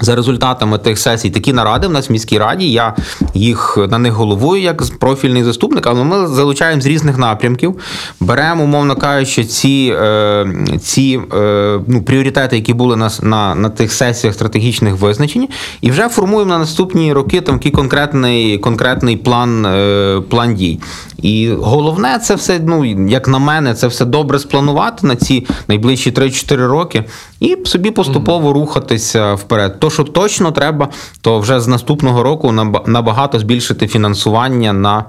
За 0.00 0.14
результатами 0.14 0.78
тих 0.78 0.98
сесій 0.98 1.30
такі 1.30 1.52
наради 1.52 1.86
в 1.86 1.90
нас 1.90 2.08
в 2.08 2.12
міській 2.12 2.38
раді. 2.38 2.72
Я 2.72 2.94
їх 3.34 3.78
на 3.90 3.98
них 3.98 4.12
головую 4.12 4.62
як 4.62 4.98
профільний 4.98 5.44
заступник, 5.44 5.86
але 5.86 6.04
ми 6.04 6.26
залучаємо 6.26 6.82
з 6.82 6.86
різних 6.86 7.18
напрямків. 7.18 7.78
Беремо, 8.20 8.64
умовно 8.64 8.96
кажучи, 8.96 9.44
ці 9.44 9.94
е, 10.02 10.46
ці 10.80 11.20
е, 11.34 11.80
ну, 11.86 12.02
пріоритети, 12.02 12.56
які 12.56 12.74
були 12.74 12.96
на 12.96 13.10
на, 13.22 13.54
на 13.54 13.68
тих 13.68 13.92
сесіях 13.92 14.34
стратегічних 14.34 14.94
визначені, 14.94 15.50
і 15.80 15.90
вже 15.90 16.08
формуємо 16.08 16.50
на 16.50 16.58
наступні 16.58 17.12
роки 17.12 17.40
там 17.40 17.58
такий 17.58 17.72
конкретний 17.72 18.58
конкретний 18.58 19.16
план, 19.16 19.66
е, 19.66 20.20
план 20.28 20.54
дій. 20.54 20.80
І 21.22 21.48
головне, 21.48 22.18
це 22.18 22.34
все, 22.34 22.60
ну 22.66 22.84
як 23.08 23.28
на 23.28 23.38
мене, 23.38 23.74
це 23.74 23.86
все 23.86 24.04
добре 24.04 24.38
спланувати 24.38 25.06
на 25.06 25.16
ці 25.16 25.46
найближчі 25.68 26.10
3-4 26.10 26.56
роки 26.56 27.04
і 27.40 27.56
собі 27.64 27.90
поступово 27.90 28.52
рухатися 28.52 29.34
вперед. 29.34 29.80
То, 29.88 29.92
що 29.94 30.04
точно 30.04 30.52
треба, 30.52 30.88
то 31.20 31.38
вже 31.38 31.60
з 31.60 31.68
наступного 31.68 32.22
року 32.22 32.52
набагато 32.86 33.38
збільшити 33.38 33.86
фінансування 33.86 34.72
на 34.72 35.04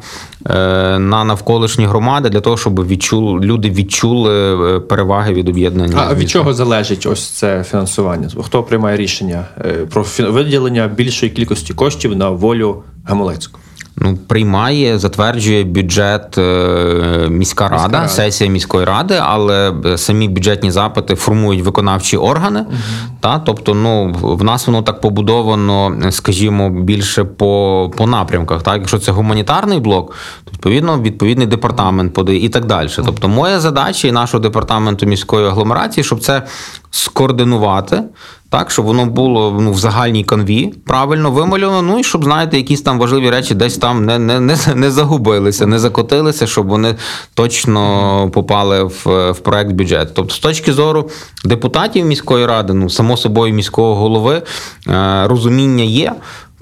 е, 0.45 0.99
на 0.99 1.23
навколишні 1.23 1.85
громади 1.85 2.29
для 2.29 2.41
того, 2.41 2.57
щоб 2.57 2.87
відчули, 2.87 3.39
люди 3.39 3.69
відчули 3.69 4.55
е, 4.75 4.79
переваги 4.79 5.33
від 5.33 5.49
об'єднання. 5.49 6.05
А 6.09 6.13
від 6.13 6.29
чого 6.29 6.53
залежить 6.53 7.05
ось 7.05 7.29
це 7.29 7.63
фінансування? 7.63 8.29
Хто 8.41 8.63
приймає 8.63 8.97
рішення 8.97 9.45
е, 9.57 9.73
про 9.73 10.05
виділення 10.19 10.87
більшої 10.87 11.31
кількості 11.31 11.73
коштів 11.73 12.15
на 12.15 12.29
волю 12.29 12.83
Гамолецьку? 13.05 13.59
Ну, 14.01 14.17
приймає, 14.27 14.99
затверджує 14.99 15.63
бюджет 15.63 16.37
е, 16.37 17.27
міська 17.29 17.63
рада, 17.63 17.83
міська 17.83 17.97
рада, 17.97 18.07
сесія 18.07 18.49
міської 18.49 18.85
ради, 18.85 19.19
але 19.23 19.73
е, 19.85 19.97
самі 19.97 20.27
бюджетні 20.27 20.71
запити 20.71 21.15
формують 21.15 21.61
виконавчі 21.61 22.17
органи. 22.17 22.59
Угу. 22.59 22.77
Та, 23.19 23.39
Тобто, 23.39 23.73
ну 23.73 24.15
в 24.21 24.43
нас 24.43 24.67
воно 24.67 24.81
так 24.81 25.01
побудовано, 25.01 25.97
скажімо, 26.11 26.69
більше 26.69 27.23
по 27.23 27.91
по 27.97 28.07
напрямках. 28.07 28.63
Так, 28.63 28.77
Якщо 28.77 28.99
це 28.99 29.11
гуманітарний 29.11 29.79
блок, 29.79 30.15
то 30.45 30.51
відповідно 30.53 30.99
відповідний 30.99 31.47
департамент 31.47 32.13
подає 32.13 32.45
і 32.45 32.49
так 32.49 32.65
далі. 32.65 32.89
Тобто, 32.95 33.27
моя 33.27 33.59
задача 33.59 34.07
і 34.07 34.11
нашого 34.11 34.43
департаменту 34.43 35.05
міської 35.05 35.47
агломерації, 35.47 36.03
щоб 36.03 36.19
це 36.19 36.43
скоординувати 36.91 38.03
так, 38.49 38.71
щоб 38.71 38.85
воно 38.85 39.05
було 39.05 39.57
ну, 39.61 39.71
в 39.71 39.77
загальній 39.77 40.23
канві, 40.23 40.73
правильно 40.85 41.31
вимальовано, 41.31 41.81
ну 41.81 41.99
і 41.99 42.03
щоб, 42.03 42.23
знаєте, 42.23 42.57
якісь 42.57 42.81
там 42.81 42.99
важливі 42.99 43.29
речі 43.29 43.55
десь 43.55 43.77
там 43.77 44.05
не 44.05 44.19
не, 44.19 44.39
не, 44.39 44.57
не 44.75 44.91
загубилися, 44.91 45.65
не 45.65 45.79
закотилися, 45.79 46.47
щоб 46.47 46.67
вони 46.67 46.95
точно 47.33 48.31
попали 48.33 48.83
в 48.83 49.31
в 49.31 49.39
проект 49.39 49.71
бюджету. 49.71 50.11
Тобто, 50.15 50.35
з 50.35 50.39
точки 50.39 50.73
зору 50.73 51.09
депутатів 51.45 52.05
міської 52.05 52.45
ради, 52.45 52.73
ну, 52.73 52.89
само 52.89 53.17
собою, 53.17 53.53
міського 53.53 53.95
голови, 53.95 54.41
е, 54.87 55.23
розуміння 55.27 55.83
є 55.83 56.13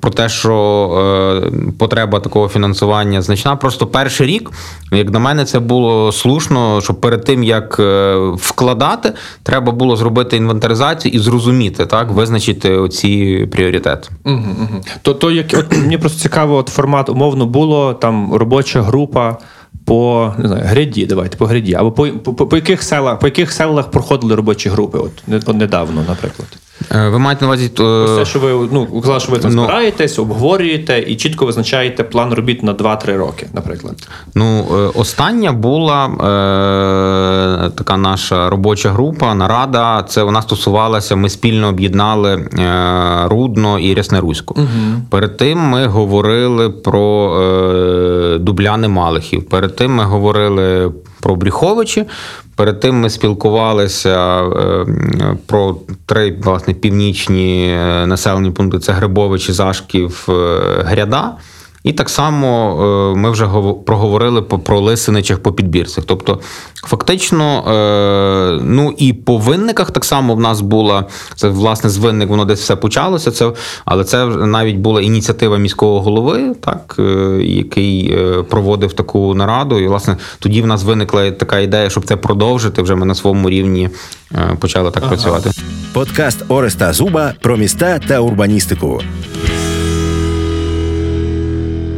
про 0.02 0.12
те, 0.12 0.30
що 0.30 1.44
е, 1.46 1.52
потреба 1.78 2.20
такого 2.20 2.48
фінансування 2.48 3.22
значна. 3.22 3.56
Просто 3.56 3.88
перший 3.88 4.28
рік, 4.28 4.52
як 4.92 5.12
на 5.12 5.20
мене, 5.20 5.46
це 5.46 5.60
було 5.60 6.12
слушно, 6.12 6.82
що 6.82 6.94
перед 6.94 7.24
тим 7.24 7.44
як 7.44 7.80
е, 7.80 8.16
вкладати, 8.36 9.14
треба 9.44 9.72
було 9.72 9.96
зробити 9.96 10.38
інвентаризацію 10.38 11.14
і 11.14 11.20
зрозуміти, 11.20 11.86
так, 11.86 12.12
визначити 12.12 12.72
оці 12.72 13.48
пріоритети. 13.52 14.10
Угу, 14.26 14.56
угу. 14.60 15.14
То, 15.14 15.32
як 15.32 15.46
от 15.54 15.78
мені 15.78 15.98
просто 15.98 16.20
цікаво, 16.20 16.56
от 16.56 16.70
формат 16.70 17.10
умовно 17.10 17.46
було 17.46 17.94
там 17.94 18.34
робоча 18.34 18.82
група. 18.82 19.38
По 19.86 20.34
не 20.38 20.48
знаю, 20.48 20.64
гряді, 20.66 21.06
давайте 21.06 21.38
по 21.38 21.46
гряді. 21.46 21.74
Або 21.74 21.92
по 21.92 22.08
по, 22.08 22.48
по 22.48 22.56
яких 22.56 22.84
селах 22.84 23.20
по 23.20 23.28
яких 23.28 23.52
селах 23.52 23.92
проходили 23.92 24.36
робочі 24.36 24.70
групи? 24.70 24.98
От 24.98 25.48
недавно, 25.48 26.04
наприклад. 26.08 26.48
Е, 26.92 27.10
ви 27.10 27.20
маєте 27.20 27.42
на 27.42 27.48
увазі 27.48 27.72
Ось 27.78 28.18
те, 28.18 28.26
що 28.26 28.40
ви 28.40 28.70
ну 28.72 29.02
казали, 29.02 29.20
що 29.20 29.32
ви 29.32 29.38
там 29.40 29.56
ну, 29.56 29.64
збираєтесь, 29.64 30.20
обговорюєте 30.20 31.00
і 31.08 31.16
чітко 31.16 31.46
визначаєте 31.46 32.04
план 32.04 32.34
робіт 32.34 32.64
на 32.64 32.74
2-3 32.74 33.18
роки, 33.18 33.48
наприклад. 33.54 34.08
Ну, 34.36 34.66
остання 34.96 35.52
була 35.52 36.06
е, 36.06 37.70
така 37.70 37.98
наша 37.98 38.50
робоча 38.50 38.92
група, 38.92 39.36
нарада. 39.36 40.04
Це 40.10 40.24
вона 40.24 40.42
стосувалася. 40.42 41.16
Ми 41.16 41.30
спільно 41.30 41.68
об'єднали 41.68 42.34
е, 42.34 43.28
Рудно 43.28 43.80
і 43.80 43.94
Ряснеруську. 43.94 44.54
Угу. 44.58 44.68
Перед 45.10 45.38
тим 45.38 45.60
ми 45.60 45.86
говорили 45.86 46.70
про 46.70 47.38
е, 47.42 48.38
Дубляни 48.38 48.88
Малихів. 48.88 49.50
Перед 49.50 49.76
тим 49.76 49.96
ми 49.96 50.04
говорили 50.04 50.92
про 51.22 51.36
Бріховичі. 51.36 52.06
Перед 52.58 52.80
тим 52.80 52.96
ми 52.96 53.10
спілкувалися 53.10 54.42
е, 54.42 54.86
про 55.46 55.78
три 56.06 56.38
власне 56.42 56.74
північні 56.74 57.70
е, 57.70 58.06
населені 58.08 58.52
пункти: 58.52 58.80
це 58.80 58.92
Грибовичі, 58.92 59.52
Зашків, 59.52 60.26
е, 60.30 60.34
Гряда. 60.86 61.38
І 61.88 61.94
так 61.94 62.10
само 62.10 62.78
е, 63.14 63.18
ми 63.18 63.32
вже 63.32 63.48
проговорили 63.86 64.42
про 64.42 64.80
Лисиничих 64.80 65.44
по 65.44 65.54
підбірцях. 65.54 66.04
Тобто, 66.08 66.40
фактично, 66.74 67.64
е, 67.68 68.60
ну 68.64 68.94
і 68.98 69.14
по 69.14 69.38
винниках 69.38 69.92
так 69.92 70.06
само 70.06 70.36
в 70.36 70.40
нас 70.40 70.62
була 70.62 71.06
це 71.36 71.50
власне 71.50 71.90
з 71.90 71.98
винник, 71.98 72.30
воно 72.30 72.46
десь 72.46 72.62
все 72.62 72.76
почалося. 72.76 73.32
Це 73.32 73.52
але 73.86 74.04
це 74.04 74.26
навіть 74.26 74.76
була 74.76 75.02
ініціатива 75.02 75.58
міського 75.58 76.02
голови, 76.02 76.56
так 76.62 76.96
е, 77.00 77.04
який 77.44 78.18
проводив 78.50 78.94
таку 78.94 79.34
нараду. 79.34 79.80
І 79.80 79.88
власне 79.88 80.18
тоді 80.40 80.62
в 80.62 80.68
нас 80.68 80.84
виникла 80.84 81.32
така 81.32 81.60
ідея, 81.60 81.90
щоб 81.90 82.06
це 82.06 82.16
продовжити. 82.16 82.82
Вже 82.82 82.96
ми 82.96 83.06
на 83.06 83.16
своєму 83.16 83.50
рівні 83.50 83.90
почали 84.60 84.92
так 84.92 85.04
ага. 85.04 85.12
працювати. 85.12 85.52
Подкаст 85.94 86.44
Ореста 86.48 86.94
Зуба 86.94 87.34
про 87.42 87.58
міста 87.58 88.00
та 88.08 88.20
урбаністику. 88.20 89.02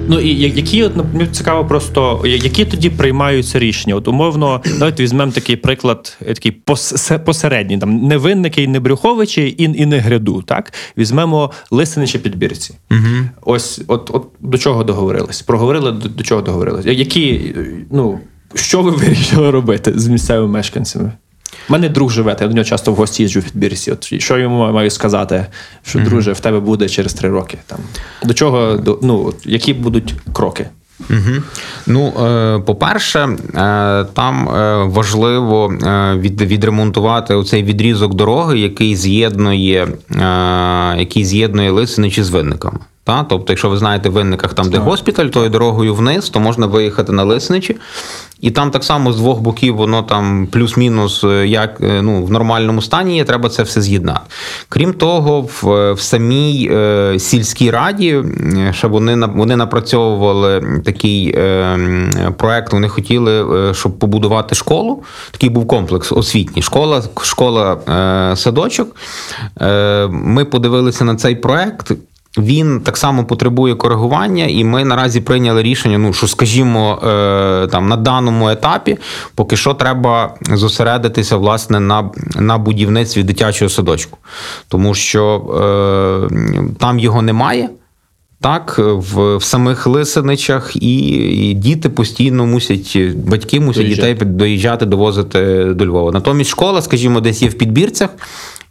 Ну 0.09 0.19
і 0.19 0.35
які 0.35 0.83
от 0.83 0.95
мені 0.95 1.27
цікаво, 1.31 1.65
просто 1.65 2.21
які 2.25 2.65
тоді 2.65 2.89
приймаються 2.89 3.59
рішення? 3.59 3.95
От 3.95 4.07
умовно, 4.07 4.61
давайте 4.65 5.03
візьмемо 5.03 5.31
такий 5.31 5.55
приклад, 5.55 6.17
е, 6.27 6.33
такий 6.33 6.51
посередній, 7.25 7.77
там 7.77 8.07
не 8.07 8.17
винники, 8.17 8.67
не 8.67 8.79
брюховичі, 8.79 9.47
і 9.47 9.63
і 9.63 9.85
не 9.85 9.97
гряду. 9.97 10.41
Так 10.41 10.73
візьмемо 10.97 11.51
лисиничі 11.71 12.19
підбірці. 12.19 12.73
Угу. 12.91 12.99
Ось, 13.41 13.81
от, 13.87 14.09
от 14.13 14.27
до 14.39 14.57
чого 14.57 14.83
договорились? 14.83 15.41
Проговорили 15.41 15.91
до, 15.91 16.09
до 16.09 16.23
чого 16.23 16.41
договорились? 16.41 16.85
Які 16.85 17.55
ну 17.91 18.19
що 18.53 18.81
ви 18.81 18.91
вирішили 18.97 19.51
робити 19.51 19.93
з 19.95 20.07
місцевими 20.07 20.51
мешканцями? 20.51 21.11
У 21.69 21.73
мене 21.73 21.89
друг 21.89 22.11
живе, 22.11 22.37
я 22.41 22.47
до 22.47 22.53
нього 22.53 22.65
часто 22.65 22.91
в 22.91 22.95
гості 22.95 23.23
їжджу 23.23 23.39
в 23.39 23.43
підбірці. 23.43 23.91
От 23.91 24.21
що 24.21 24.37
йому 24.37 24.71
маю 24.71 24.89
сказати, 24.89 25.45
що 25.83 25.99
друже, 25.99 26.33
в 26.33 26.39
тебе 26.39 26.59
буде 26.59 26.89
через 26.89 27.13
три 27.13 27.29
роки. 27.29 27.57
Там 27.67 27.79
До 28.23 28.33
чого, 28.33 28.77
до, 28.77 28.99
ну, 29.01 29.33
які 29.45 29.73
будуть 29.73 30.15
кроки? 30.33 30.65
Угу. 31.09 31.41
Ну, 31.87 32.07
е, 32.07 32.59
по-перше, 32.59 33.19
е, 33.19 34.05
там 34.13 34.49
е, 34.49 34.83
важливо 34.83 35.73
від, 36.15 36.41
відремонтувати 36.41 37.33
оцей 37.33 37.63
відрізок 37.63 38.13
дороги, 38.13 38.59
який 38.59 38.95
з'єднує 38.95 39.87
який 40.97 41.25
з'єднує 41.25 41.71
Лисиничі 41.71 42.23
з 42.23 42.29
винниками. 42.29 42.79
Та? 43.09 43.25
Тобто, 43.29 43.53
якщо 43.53 43.69
ви 43.69 43.77
знаєте 43.77 44.09
в 44.09 44.11
винниках, 44.11 44.53
там, 44.53 44.69
де 44.69 44.77
госпіталь, 44.77 45.25
тою 45.25 45.49
дорогою 45.49 45.95
вниз, 45.95 46.29
то 46.29 46.39
можна 46.39 46.65
виїхати 46.65 47.11
на 47.11 47.23
Лисничі. 47.23 47.77
І 48.41 48.51
там 48.51 48.71
так 48.71 48.83
само 48.83 49.13
з 49.13 49.17
двох 49.17 49.39
боків 49.39 49.75
воно 49.75 50.03
там 50.03 50.47
плюс-мінус 50.51 51.23
е, 51.23 51.47
як 51.47 51.81
е, 51.81 52.01
ну, 52.01 52.25
в 52.25 52.31
нормальному 52.31 52.81
стані 52.81 53.15
є, 53.15 53.23
треба 53.23 53.49
це 53.49 53.63
все 53.63 53.81
з'єднати. 53.81 54.19
Крім 54.69 54.93
того, 54.93 55.41
в 55.41 55.93
в 55.93 55.99
самій 55.99 56.69
е, 56.71 57.19
сільській 57.19 57.71
раді 57.71 58.23
ще 58.71 58.87
вони 58.87 59.15
вони 59.35 59.55
напрацьовували 59.55 60.81
такий 60.85 61.35
е, 61.37 61.79
проект. 62.37 62.73
Вони 62.73 62.89
хотіли, 62.89 63.69
е, 63.69 63.73
щоб 63.73 63.99
побудувати 63.99 64.55
школу. 64.55 65.03
Такий 65.31 65.49
був 65.49 65.67
комплекс 65.67 66.11
освітній 66.11 66.61
школа, 66.61 67.03
школа 67.21 67.77
е, 68.31 68.35
садочок. 68.35 68.95
Е, 69.61 70.07
Ми 70.07 70.45
подивилися 70.45 71.05
на 71.05 71.15
цей 71.15 71.35
проект. 71.35 71.91
Він 72.37 72.81
так 72.81 72.97
само 72.97 73.25
потребує 73.25 73.75
коригування, 73.75 74.45
і 74.45 74.63
ми 74.63 74.85
наразі 74.85 75.21
прийняли 75.21 75.63
рішення. 75.63 75.97
Ну 75.97 76.13
що, 76.13 76.27
скажімо, 76.27 76.99
е, 77.03 77.67
там 77.67 77.87
на 77.87 77.95
даному 77.95 78.49
етапі, 78.49 78.97
поки 79.35 79.57
що 79.57 79.73
треба 79.73 80.33
зосередитися 80.41 81.37
власне 81.37 81.79
на 81.79 82.09
на 82.35 82.57
будівництві 82.57 83.23
дитячого 83.23 83.69
садочку, 83.69 84.17
тому 84.67 84.93
що 84.93 85.41
е, 86.29 86.73
там 86.79 86.99
його 86.99 87.21
немає. 87.21 87.69
Так, 88.41 88.75
в 88.79 89.37
в 89.37 89.43
самих 89.43 89.87
Лисиничах, 89.87 90.75
і, 90.75 90.97
і 91.49 91.53
діти 91.53 91.89
постійно 91.89 92.45
мусять, 92.45 92.97
батьки 93.15 93.59
мусять 93.59 93.83
доїжджати. 93.83 94.13
дітей 94.13 94.27
доїжджати, 94.27 94.85
довозити 94.85 95.63
до 95.63 95.85
Львова. 95.85 96.11
Натомість 96.11 96.49
школа, 96.49 96.81
скажімо, 96.81 97.21
десь 97.21 97.41
є 97.41 97.49
в 97.49 97.53
підбірцях, 97.53 98.09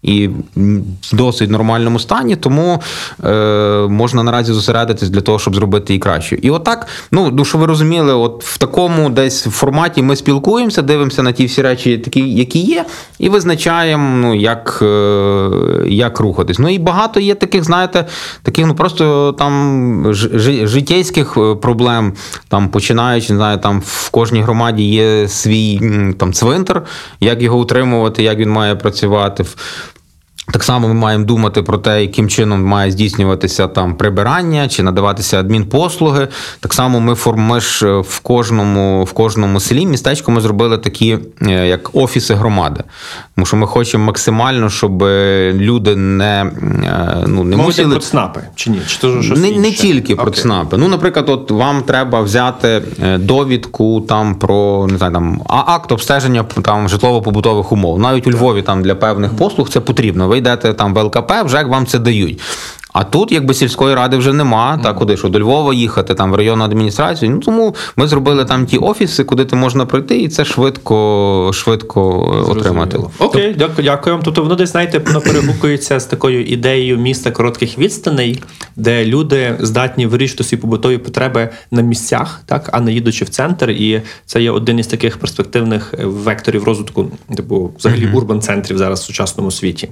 і 0.03 0.29
в 0.57 1.17
досить 1.17 1.51
нормальному 1.51 1.99
стані, 1.99 2.37
тому 2.37 2.83
е, 3.25 3.31
можна 3.89 4.23
наразі 4.23 4.53
зосередитись 4.53 5.11
для 5.11 5.21
того, 5.21 5.39
щоб 5.39 5.55
зробити 5.55 5.93
її 5.93 6.01
краще. 6.01 6.39
І 6.43 6.51
отак, 6.51 6.87
ну, 7.13 7.31
ну 7.33 7.45
що 7.45 7.59
ви 7.59 7.67
розуміли, 7.67 8.15
от 8.15 8.45
в 8.45 8.59
такому 8.59 9.11
десь 9.11 9.43
форматі 9.43 10.03
ми 10.03 10.17
спілкуємося, 10.17 10.83
дивимося 10.83 11.23
на 11.23 11.33
ті 11.33 11.45
всі 11.45 11.63
речі, 11.63 11.99
такі, 11.99 12.21
які 12.21 12.59
є, 12.59 12.85
і 13.19 13.29
визначаємо, 13.29 14.17
ну, 14.17 14.35
як 14.35 14.79
е, 14.83 15.51
як 15.87 16.21
рухатись. 16.21 16.59
Ну 16.59 16.69
і 16.69 16.79
багато 16.79 17.21
є 17.21 17.35
таких, 17.35 17.65
знаєте, 17.65 18.07
таких 18.43 18.67
ну 18.67 18.75
просто 18.75 19.33
там 19.33 20.15
ж, 20.15 20.67
життєйських 20.67 21.37
е, 21.37 21.55
проблем, 21.55 22.13
там 22.49 22.69
починаючи, 22.69 23.33
не 23.33 23.39
знаю, 23.39 23.59
там 23.59 23.83
в 23.87 24.11
кожній 24.11 24.43
громаді 24.43 24.85
є 24.85 25.29
свій 25.29 25.81
там 26.19 26.33
цвинтар, 26.33 26.83
як 27.21 27.43
його 27.43 27.59
утримувати, 27.59 28.23
як 28.23 28.39
він 28.39 28.51
має 28.51 28.75
працювати. 28.75 29.45
Так 30.53 30.65
само 30.65 30.89
ми 30.89 30.95
маємо 30.95 31.25
думати 31.25 31.63
про 31.63 31.79
те, 31.79 32.03
яким 32.03 32.29
чином 32.29 32.65
має 32.65 32.91
здійснюватися 32.91 33.69
там 33.69 33.95
прибирання 33.95 34.69
чи 34.69 34.83
надаватися 34.83 35.41
адмінпослуги. 35.41 36.29
Так 36.61 36.75
само 36.75 37.01
ми 37.01 37.17
ми 37.37 37.61
ж 37.61 37.87
е, 37.87 37.99
в 38.01 38.21
кожному 38.21 39.05
в 39.05 39.13
кожному 39.13 39.61
селі 39.61 39.87
містечку 39.87 40.33
ми 40.33 40.41
зробили 40.41 40.79
такі 40.79 41.19
е, 41.43 41.69
як 41.69 41.91
офіси 41.97 42.35
громади. 42.35 42.85
Тому 43.35 43.47
що 43.47 43.57
ми 43.57 43.67
хочемо 43.67 44.05
максимально, 44.05 44.71
щоб 44.71 45.03
люди 45.53 45.97
не 45.97 46.51
е, 46.85 47.25
ну 47.27 47.45
не 47.45 47.57
мусили... 47.57 47.91
про 47.91 48.01
ЦНАПи 48.01 48.41
чи 48.55 48.71
ні? 48.71 48.81
Чи 48.87 48.99
то 48.99 49.23
щось 49.23 49.39
не, 49.39 49.51
не 49.51 49.73
тільки 49.73 50.17
про. 50.17 50.31
ЦНАПи. 50.31 50.77
Ну, 50.77 50.89
наприклад, 50.89 51.29
от 51.29 51.51
вам 51.51 51.83
треба 51.83 52.21
взяти 52.21 52.83
довідку 53.19 54.01
там 54.01 54.35
про 54.35 54.87
не 54.91 54.99
знаю, 54.99 55.13
там 55.13 55.43
акт 55.47 55.93
обстеження 55.93 56.45
там 56.63 56.89
житлово-побутових 56.89 57.73
умов. 57.73 57.99
Навіть 57.99 58.27
у 58.27 58.31
Львові 58.31 58.63
там 58.63 58.83
для 58.83 58.95
певних 58.95 59.37
послуг 59.37 59.69
це 59.69 59.81
потрібно 59.81 60.29
йдете 60.39 60.73
там 60.73 60.95
в 60.95 61.03
ЛКП, 61.03 61.33
вже 61.45 61.57
як 61.57 61.69
вам 61.69 61.87
це 61.87 61.99
дають. 61.99 62.41
А 62.93 63.05
тут, 63.05 63.33
якби 63.33 63.55
сільської 63.55 63.95
ради 63.95 64.17
вже 64.17 64.33
нема, 64.33 64.77
mm. 64.77 64.83
та 64.83 64.93
куди 64.93 65.17
що 65.17 65.29
до 65.29 65.41
Львова 65.41 65.75
їхати, 65.75 66.15
там 66.15 66.33
в 66.33 66.35
районну 66.35 66.65
адміністрацію. 66.65 67.31
Ну 67.31 67.39
тому 67.39 67.75
ми 67.97 68.07
зробили 68.07 68.45
там 68.45 68.67
ті 68.67 68.79
офіси, 68.79 69.25
куди 69.25 69.45
ти 69.45 69.57
можна 69.57 69.87
прийти, 69.87 70.19
і 70.19 70.29
це 70.29 70.45
швидко 70.45 71.51
швидко 71.55 72.25
Зрозуміло. 72.33 72.61
отримати. 72.61 72.99
Окей, 73.19 73.55
дякую, 73.59 73.85
дякую. 73.85 74.21
Тобто 74.25 74.43
воно 74.43 74.55
десь 74.55 74.71
знаєте, 74.71 74.99
воно 74.99 75.21
перегукується 75.21 76.01
з 76.01 76.05
такою 76.05 76.45
ідеєю 76.45 76.99
міста 76.99 77.31
коротких 77.31 77.79
відстаней, 77.79 78.43
де 78.77 79.05
люди 79.05 79.57
здатні 79.61 80.07
вирішити 80.07 80.45
свої 80.45 80.61
побутові 80.61 80.99
потреби 80.99 81.49
на 81.71 81.83
місцях, 81.83 82.41
так 82.47 82.71
а 82.73 82.81
не 82.81 82.93
їдучи 82.93 83.25
в 83.25 83.29
центр. 83.29 83.71
І 83.71 84.03
це 84.27 84.43
є 84.43 84.51
один 84.51 84.79
із 84.79 84.87
таких 84.87 85.17
перспективних 85.17 85.95
векторів 86.05 86.65
розвитку, 86.65 87.11
типу 87.37 87.71
взагалі 87.79 88.07
mm-hmm. 88.07 88.17
урбан 88.17 88.41
центрів 88.41 88.79
зараз 88.79 89.01
в 89.01 89.03
сучасному 89.03 89.51
світі. 89.51 89.89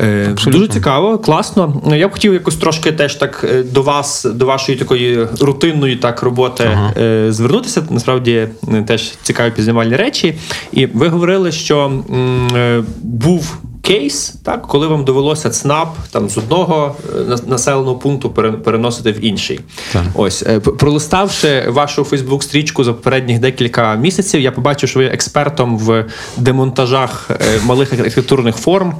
Е, 0.00 0.34
Дуже 0.46 0.68
цікаво, 0.68 1.18
класно. 1.18 1.82
Я 1.98 2.08
б 2.08 2.12
хотів 2.12 2.32
якось 2.32 2.56
трошки 2.56 2.92
теж 2.92 3.14
так 3.14 3.44
е, 3.50 3.62
до 3.62 3.82
вас, 3.82 4.24
до 4.24 4.46
вашої 4.46 4.78
такої 4.78 5.26
рутинної 5.40 5.96
так 5.96 6.22
роботи. 6.22 6.64
Е, 6.98 7.32
звернутися. 7.32 7.82
Насправді 7.90 8.48
теж 8.86 9.12
цікаві 9.22 9.50
пізнавальні 9.50 9.96
речі. 9.96 10.34
І 10.72 10.86
ви 10.86 11.08
говорили, 11.08 11.52
що 11.52 11.84
м, 12.10 12.84
був 13.02 13.56
кейс, 13.88 14.34
так, 14.44 14.66
коли 14.66 14.86
вам 14.86 15.04
довелося 15.04 15.50
ЦНАП 15.50 15.96
там 16.10 16.28
з 16.28 16.38
одного 16.38 16.96
е, 17.30 17.36
населеного 17.46 17.96
пункту 17.96 18.30
переносити 18.64 19.12
в 19.12 19.24
інший. 19.24 19.60
Так. 19.92 20.02
Ось 20.14 20.42
е, 20.42 20.60
пролиставши 20.60 21.64
вашу 21.68 22.04
Фейсбук-стрічку 22.04 22.84
за 22.84 22.92
попередніх 22.92 23.38
декілька 23.38 23.94
місяців, 23.94 24.40
я 24.40 24.52
побачив, 24.52 24.88
що 24.88 24.98
ви 24.98 25.06
експертом 25.06 25.78
в 25.78 26.04
демонтажах 26.36 27.30
е, 27.30 27.60
малих 27.64 27.92
архітектурних 27.92 28.56
форм. 28.56 28.94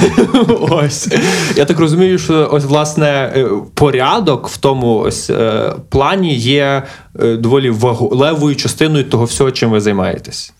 Ось 0.60 1.08
я 1.56 1.64
так 1.64 1.78
розумію, 1.78 2.18
що 2.18 2.48
ось 2.52 2.64
власне 2.64 3.44
порядок 3.74 4.48
в 4.48 4.56
тому 4.56 4.98
ось 4.98 5.30
плані 5.88 6.34
є 6.34 6.82
доволі 7.14 7.70
вагулевою 7.70 8.56
частиною 8.56 9.04
того 9.04 9.24
всього, 9.24 9.50
чим 9.50 9.70
ви 9.70 9.80
займаєтесь. 9.80 10.52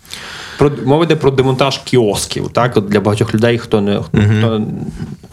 Про 0.59 0.71
мова 0.85 1.05
йде 1.05 1.17
про 1.17 1.31
демонтаж 1.31 1.79
кіосків, 1.79 2.49
так 2.53 2.77
от 2.77 2.89
для 2.89 3.01
багатьох 3.01 3.35
людей, 3.35 3.59
хто 3.59 3.81
не 3.81 3.97
хто, 3.97 4.19
хто 4.39 4.63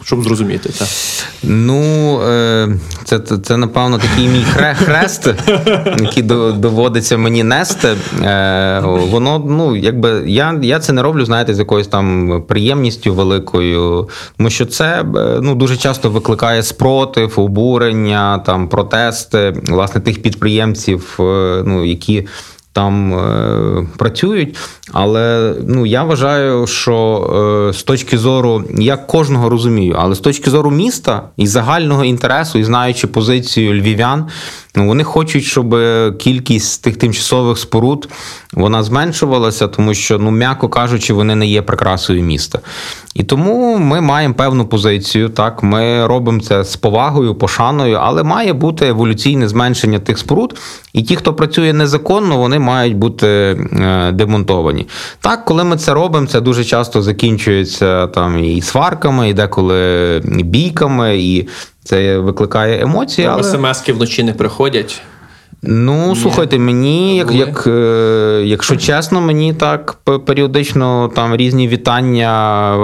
щоб 0.04 0.22
зрозуміти. 0.22 0.68
Так. 0.78 0.88
Ну 1.42 2.20
е, 2.20 2.68
це, 3.04 3.18
це, 3.18 3.38
це 3.38 3.56
напевно 3.56 3.98
такий 3.98 4.28
мій 4.28 4.44
хрест, 4.74 5.34
який 6.00 6.22
доводиться 6.22 7.16
мені 7.18 7.44
нести. 7.44 7.96
Е, 8.22 8.80
воно, 8.84 9.44
ну 9.48 9.76
якби 9.76 10.22
я 10.26 10.58
я 10.62 10.78
це 10.78 10.92
не 10.92 11.02
роблю, 11.02 11.24
знаєте, 11.24 11.54
з 11.54 11.58
якоюсь 11.58 11.88
там 11.88 12.42
приємністю 12.48 13.14
великою, 13.14 14.08
тому 14.36 14.50
що 14.50 14.66
це 14.66 15.00
е, 15.16 15.38
ну 15.42 15.54
дуже 15.54 15.76
часто 15.76 16.10
викликає 16.10 16.62
спротив, 16.62 17.32
обурення, 17.36 18.38
там 18.38 18.68
протести 18.68 19.62
власне 19.68 20.00
тих 20.00 20.22
підприємців, 20.22 21.14
ну 21.64 21.84
які 21.84 22.26
там 22.76 23.14
е, 23.14 23.86
працюють. 23.96 24.56
Але 24.92 25.54
ну 25.66 25.86
я 25.86 26.02
вважаю, 26.02 26.66
що 26.66 26.96
е, 27.68 27.72
з 27.72 27.82
точки 27.82 28.18
зору, 28.18 28.64
я 28.78 28.96
кожного 28.96 29.48
розумію, 29.48 29.96
але 29.98 30.14
з 30.14 30.20
точки 30.20 30.50
зору 30.50 30.70
міста 30.70 31.22
і 31.36 31.46
загального 31.46 32.04
інтересу, 32.04 32.58
і 32.58 32.64
знаючи 32.64 33.06
позицію 33.06 33.80
львів'ян, 33.80 34.26
ну 34.76 34.86
вони 34.86 35.04
хочуть, 35.04 35.44
щоб 35.44 35.76
кількість 36.18 36.82
тих 36.82 36.96
тимчасових 36.96 37.58
споруд 37.58 38.08
вона 38.52 38.82
зменшувалася, 38.82 39.68
тому 39.68 39.94
що, 39.94 40.18
ну 40.18 40.30
м'яко 40.30 40.68
кажучи, 40.68 41.12
вони 41.12 41.34
не 41.34 41.46
є 41.46 41.62
прикрасою 41.62 42.22
міста. 42.22 42.60
І 43.14 43.22
тому 43.22 43.78
ми 43.78 44.00
маємо 44.00 44.34
певну 44.34 44.66
позицію. 44.66 45.28
Так, 45.28 45.62
ми 45.62 46.06
робимо 46.06 46.40
це 46.40 46.64
з 46.64 46.76
повагою, 46.76 47.34
пошаною, 47.34 47.98
але 48.02 48.22
має 48.22 48.52
бути 48.52 48.86
еволюційне 48.86 49.48
зменшення 49.48 49.98
тих 49.98 50.18
споруд. 50.18 50.58
І 50.92 51.02
ті, 51.02 51.16
хто 51.16 51.34
працює 51.34 51.72
незаконно, 51.72 52.36
вони 52.36 52.58
мають 52.58 52.96
бути 52.96 53.26
е, 53.26 54.12
демонтовані. 54.12 54.86
Так, 55.20 55.44
коли 55.44 55.64
ми 55.64 55.76
це 55.76 55.94
робимо, 55.94 56.26
це 56.26 56.40
дуже 56.40 56.64
часто 56.64 57.02
закінчується 57.02 58.06
там 58.06 58.44
і 58.44 58.62
сварками, 58.62 59.28
і 59.30 59.34
деколи 59.34 60.20
бійками, 60.24 61.18
і 61.18 61.48
це 61.86 62.18
викликає 62.18 62.82
емоції. 62.82 63.26
Але... 63.26 63.42
СМС-ки 63.42 63.92
вночі 63.92 64.22
не 64.22 64.32
приходять. 64.32 65.02
Ну, 65.66 66.08
Ні. 66.08 66.16
слухайте, 66.16 66.58
мені, 66.58 67.16
як, 67.16 67.32
як, 67.32 67.64
е, 67.66 68.42
якщо 68.44 68.76
чесно, 68.76 69.20
мені 69.20 69.54
так 69.54 69.98
періодично 70.26 71.10
там 71.14 71.36
різні 71.36 71.68
вітання 71.68 72.74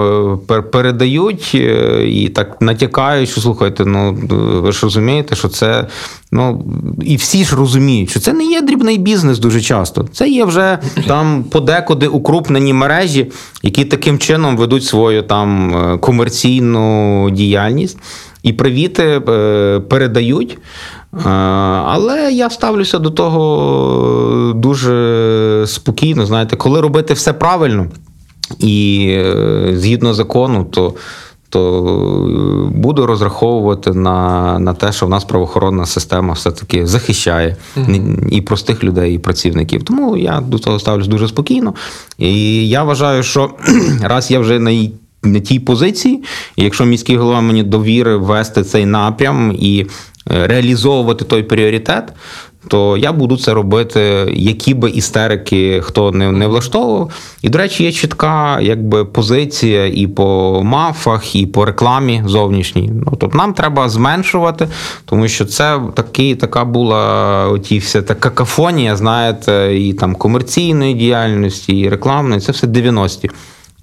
е, 0.51 0.61
передають 0.61 1.51
е, 1.55 2.03
і 2.07 2.29
так 2.29 2.61
натякають, 2.61 3.29
що 3.29 3.41
слухайте, 3.41 3.85
ну 3.85 4.17
ви 4.61 4.71
ж 4.71 4.79
розумієте, 4.83 5.35
що 5.35 5.47
це. 5.47 5.87
Ну 6.31 6.65
і 7.01 7.15
всі 7.15 7.43
ж 7.43 7.55
розуміють, 7.55 8.09
що 8.09 8.19
це 8.19 8.33
не 8.33 8.45
є 8.45 8.61
дрібний 8.61 8.97
бізнес 8.97 9.39
дуже 9.39 9.61
часто. 9.61 10.05
Це 10.13 10.29
є 10.29 10.45
вже 10.45 10.79
там 11.07 11.43
подекуди 11.43 12.07
укрупнені 12.07 12.73
мережі, 12.73 13.31
які 13.63 13.85
таким 13.85 14.19
чином 14.19 14.57
ведуть 14.57 14.83
свою 14.83 15.21
там 15.21 15.73
комерційну 16.01 17.29
діяльність 17.31 17.97
і 18.43 18.53
привіти 18.53 19.21
передають. 19.89 20.57
Але 21.85 22.31
я 22.33 22.49
ставлюся 22.49 22.99
до 22.99 23.09
того 23.09 24.53
дуже 24.55 25.63
спокійно. 25.67 26.25
Знаєте, 26.25 26.55
коли 26.55 26.81
робити 26.81 27.13
все 27.13 27.33
правильно 27.33 27.85
і 28.59 29.07
е, 29.09 29.71
згідно 29.73 30.13
закону, 30.13 30.65
то 30.71 30.93
то 31.49 32.71
буду 32.75 33.05
розраховувати 33.05 33.93
на 33.93 34.59
на 34.59 34.73
те, 34.73 34.91
що 34.91 35.05
в 35.05 35.09
нас 35.09 35.23
правоохоронна 35.23 35.85
система 35.85 36.33
все-таки 36.33 36.87
захищає 36.87 37.55
mm-hmm. 37.77 38.29
і 38.29 38.41
простих 38.41 38.83
людей, 38.83 39.15
і 39.15 39.19
працівників. 39.19 39.83
Тому 39.83 40.17
я 40.17 40.41
до 40.41 40.59
того 40.59 40.79
ставлюсь 40.79 41.07
дуже 41.07 41.27
спокійно. 41.27 41.73
І 42.17 42.69
я 42.69 42.83
вважаю, 42.83 43.23
що 43.23 43.49
раз 44.01 44.31
я 44.31 44.39
вже 44.39 44.59
на 44.59 44.89
на 45.23 45.39
тій 45.39 45.59
позиції, 45.59 46.23
і 46.55 46.63
якщо 46.63 46.85
міський 46.85 47.17
голова 47.17 47.41
мені 47.41 47.63
довірив 47.63 48.23
вести 48.23 48.63
цей 48.63 48.85
напрям 48.85 49.55
і 49.59 49.85
Е, 49.85 50.12
реалізовувати 50.25 51.25
той 51.25 51.43
пріоритет, 51.43 52.13
то 52.67 52.97
я 52.97 53.11
буду 53.11 53.37
це 53.37 53.53
робити, 53.53 53.99
які 54.33 54.73
би 54.73 54.89
істерики 54.89 55.81
хто 55.81 56.11
не 56.11 56.31
не 56.31 56.47
влаштовував. 56.47 57.11
І, 57.41 57.49
до 57.49 57.57
речі, 57.57 57.83
є 57.83 57.91
чітка 57.91 58.59
якби 58.61 59.05
позиція 59.05 59.85
і 59.85 60.07
по 60.07 60.61
мафах, 60.63 61.35
і 61.35 61.45
по 61.45 61.65
рекламі 61.65 62.23
зовнішній. 62.25 62.91
Ну 62.93 63.17
тобто 63.19 63.37
нам 63.37 63.53
треба 63.53 63.89
зменшувати, 63.89 64.67
тому 65.05 65.27
що 65.27 65.45
це 65.45 65.79
такий, 65.93 66.35
така 66.35 66.65
була 66.65 67.47
оті 67.47 67.77
вся 67.77 68.01
та 68.01 68.15
какафонія, 68.15 68.95
знаєте, 68.95 69.77
і 69.79 69.93
там 69.93 70.15
комерційної 70.15 70.93
діяльності, 70.93 71.79
і 71.79 71.89
рекламної. 71.89 72.41
Це 72.41 72.51
все 72.51 72.67
90-ті. 72.67 73.29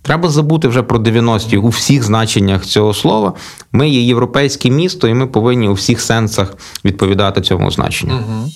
Треба 0.03 0.29
забути 0.29 0.69
вже 0.69 0.83
про 0.83 0.99
90-ті 0.99 1.57
у 1.57 1.69
всіх 1.69 2.03
значеннях 2.03 2.67
цього 2.67 2.95
слова. 2.95 3.33
Ми 3.73 3.89
є 3.89 4.03
європейське 4.03 4.71
місто, 4.71 5.09
і 5.09 5.15
ми 5.15 5.27
повинні 5.27 5.69
у 5.69 5.73
всіх 5.73 6.01
сенсах 6.01 6.55
відповідати 6.85 7.41
цьому 7.41 7.71
значенню. 7.71 8.15
Угу. 8.15 8.51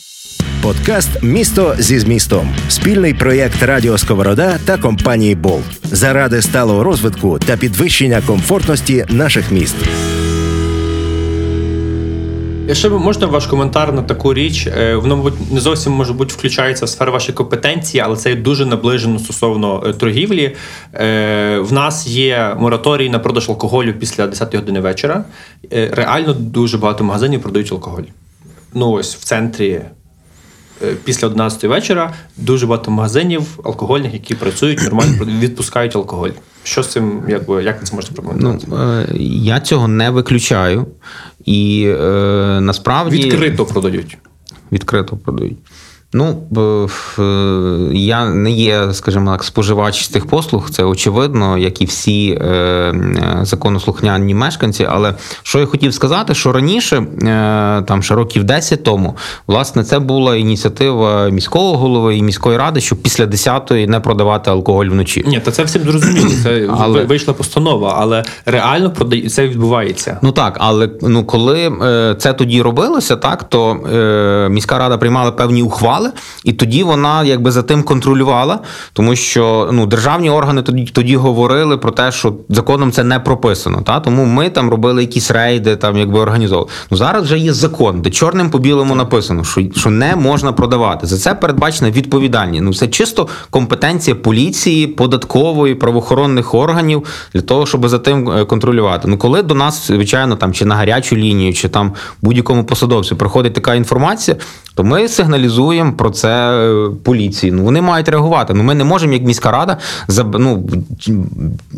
Подкаст 0.63 1.23
Місто 1.23 1.75
зі 1.79 1.99
змістом 1.99 2.55
спільний 2.69 3.15
проєкт 3.15 3.63
Радіо 3.63 3.99
Сковорода 3.99 4.59
та 4.65 4.79
компанії 4.79 5.35
Болт 5.35 5.65
заради 5.85 6.43
сталого 6.43 6.85
розвитку 6.85 7.39
та 7.39 7.57
підвищення 7.57 8.23
комфортності 8.27 9.07
наших 9.09 9.53
міст. 9.53 9.77
Ще 12.73 12.89
можна 12.89 13.27
ваш 13.27 13.47
коментар 13.47 13.93
на 13.93 14.03
таку 14.03 14.35
річ. 14.35 14.67
Е, 14.67 14.97
воно, 14.97 15.17
мабуть, 15.17 15.53
не 15.53 15.61
зовсім 15.61 15.93
може 15.93 16.13
бути 16.13 16.35
включається 16.35 16.85
в 16.85 16.89
сферу 16.89 17.13
вашої 17.13 17.35
компетенції, 17.35 18.01
але 18.01 18.17
це 18.17 18.35
дуже 18.35 18.67
наближено 18.67 19.19
стосовно 19.19 19.85
е, 19.87 19.93
торгівлі. 19.93 20.57
Е, 20.95 21.59
в 21.59 21.73
нас 21.73 22.07
є 22.07 22.57
мораторій 22.59 23.09
на 23.09 23.19
продаж 23.19 23.49
алкоголю 23.49 23.93
після 23.93 24.27
10 24.27 24.55
години 24.55 24.81
вечора. 24.81 25.25
Реально 25.71 26.33
дуже 26.33 26.79
багато 26.79 27.05
магазинів 27.05 27.43
продають 27.43 27.73
алкоголь. 27.73 28.03
Ну 28.75 28.91
ось 28.91 29.17
в 29.17 29.25
центрі. 29.25 29.81
Після 31.05 31.27
11 31.27 31.65
вечора 31.65 32.15
дуже 32.37 32.67
багато 32.67 32.91
магазинів 32.91 33.43
алкогольних, 33.65 34.13
які 34.13 34.35
працюють 34.35 34.83
нормально 34.83 35.25
відпускають 35.25 35.97
алкоголь. 35.97 36.31
Що 36.63 36.83
з 36.83 36.89
цим, 36.89 37.23
якби 37.29 37.65
як 37.65 37.81
ви 37.81 37.87
це 37.87 37.95
можете 37.95 38.15
прокоментувати? 38.15 38.67
Ну, 38.69 39.05
Я 39.25 39.61
цього 39.61 39.89
не 39.89 40.11
виключаю. 40.11 40.87
І 41.45 41.87
е, 41.87 42.61
насправді 42.61 43.17
відкрито 43.17 43.67
продають. 43.67 44.19
Відкрито 44.73 45.17
продають. 45.17 45.59
Ну 46.17 46.37
я 47.93 48.29
не 48.29 48.51
є, 48.51 48.89
скажімо 48.93 49.31
так, 49.33 49.45
споживач 49.45 50.09
тих 50.09 50.27
послуг, 50.27 50.71
це 50.71 50.85
очевидно, 50.85 51.59
як 51.59 51.83
і 51.83 51.85
всі 51.85 52.31
е, 52.31 52.95
законослухняні 53.43 54.35
мешканці. 54.35 54.87
Але 54.91 55.15
що 55.43 55.59
я 55.59 55.67
хотів 55.67 55.95
сказати, 55.95 56.35
що 56.35 56.53
раніше, 56.53 56.97
е, 56.97 57.07
там 57.83 58.03
ще 58.03 58.15
років 58.15 58.45
10 58.45 58.85
тому, 58.85 59.17
власне, 59.47 59.85
це 59.85 59.99
була 59.99 60.37
ініціатива 60.37 61.29
міського 61.29 61.77
голови 61.77 62.17
і 62.17 62.23
міської 62.23 62.59
ради, 62.59 62.81
щоб 62.81 63.03
після 63.03 63.25
10-ї 63.25 63.87
не 63.87 64.01
продавати 64.01 64.51
алкоголь 64.51 64.87
вночі. 64.87 65.25
Ні, 65.27 65.41
то 65.41 65.51
це 65.51 65.65
всім 65.65 65.83
зрозуміло. 65.83 66.31
Це 66.43 66.69
але... 66.79 67.05
вийшла 67.05 67.35
постанова, 67.35 67.97
але 67.99 68.25
реально 68.47 68.93
це 69.31 69.49
відбувається. 69.49 70.19
Ну 70.23 70.33
так, 70.33 70.57
але 70.61 70.91
ну 71.03 71.25
коли 71.25 71.73
е, 71.83 72.15
це 72.19 72.33
тоді 72.33 72.63
робилося, 72.63 73.17
так 73.17 73.45
то 73.45 73.75
міська 74.51 74.79
рада 74.79 74.99
приймала 74.99 75.33
певні 75.33 75.63
ухвали 75.63 76.04
працювали, 76.05 76.13
і 76.45 76.53
тоді 76.53 76.83
вона 76.83 77.25
якби 77.25 77.51
за 77.51 77.63
тим 77.63 77.83
контролювала, 77.83 78.59
тому 78.93 79.17
що 79.17 79.71
ну 79.73 79.87
державні 79.87 80.31
органи 80.31 80.63
тоді 80.63 80.85
тоді 80.85 81.17
говорили 81.17 81.77
про 81.77 81.91
те, 81.91 82.13
що 82.13 82.35
законом 82.49 82.93
це 82.93 83.05
не 83.05 83.19
прописано. 83.19 83.83
Та 83.83 84.01
тому 84.01 84.25
ми 84.25 84.51
там 84.51 84.71
робили 84.71 85.03
якісь 85.03 85.31
рейди, 85.31 85.77
там 85.77 85.97
якби 85.97 86.21
організовували. 86.21 86.71
Ну 86.91 86.97
зараз 86.97 87.23
вже 87.23 87.39
є 87.39 87.53
закон, 87.53 88.03
де 88.03 88.11
чорним 88.11 88.51
по 88.51 88.59
білому 88.59 88.95
написано, 88.95 89.45
що 89.45 89.61
що 89.77 89.91
не 89.91 90.17
можна 90.17 90.53
продавати. 90.53 91.07
За 91.07 91.17
це 91.17 91.35
передбачена 91.35 91.91
відповідальність. 91.91 92.65
Ну 92.65 92.75
це 92.75 92.89
чисто 92.89 93.29
компетенція 93.51 94.17
поліції, 94.17 94.87
податкової, 94.87 95.75
правоохоронних 95.75 96.55
органів 96.55 97.05
для 97.35 97.41
того, 97.41 97.67
щоб 97.67 97.89
за 97.89 97.99
тим 97.99 98.31
е, 98.31 98.45
контролювати. 98.45 99.09
Ну 99.09 99.19
коли 99.19 99.43
до 99.43 99.55
нас, 99.55 99.87
звичайно, 99.87 100.37
там 100.37 100.53
чи 100.53 100.65
на 100.65 100.75
гарячу 100.75 101.17
лінію, 101.17 101.55
чи 101.55 101.69
там 101.69 101.93
будь-якому 102.23 102.65
посадовцю 102.65 103.17
приходить 103.17 103.55
така 103.55 103.75
інформація, 103.75 104.37
то 104.75 104.85
ми 104.85 105.09
сигналізуємо 105.09 105.93
про 105.97 106.11
це 106.11 106.29
е, 106.29 106.91
поліції. 107.03 107.53
Ну 107.53 107.65
вони 107.65 107.81
мають 107.81 108.09
реагувати. 108.09 108.55
Ну 108.55 108.63
ми 108.63 108.75
не 108.75 108.85
можемо, 108.85 109.13
як 109.13 109.23
міська 109.23 109.51
рада, 109.51 109.77
заб, 110.09 110.37
ну, 110.39 110.69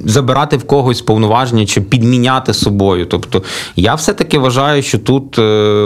забирати 0.05 0.57
в 0.57 0.67
когось 0.67 1.03
повноваження 1.03 1.67
чи 1.67 1.81
підміняти 1.81 2.55
собою. 2.55 3.07
Тобто 3.07 3.43
я 3.77 3.95
все-таки 3.95 4.39
вважаю, 4.39 4.83
що 4.83 4.99
тут 4.99 5.39
е, 5.39 5.43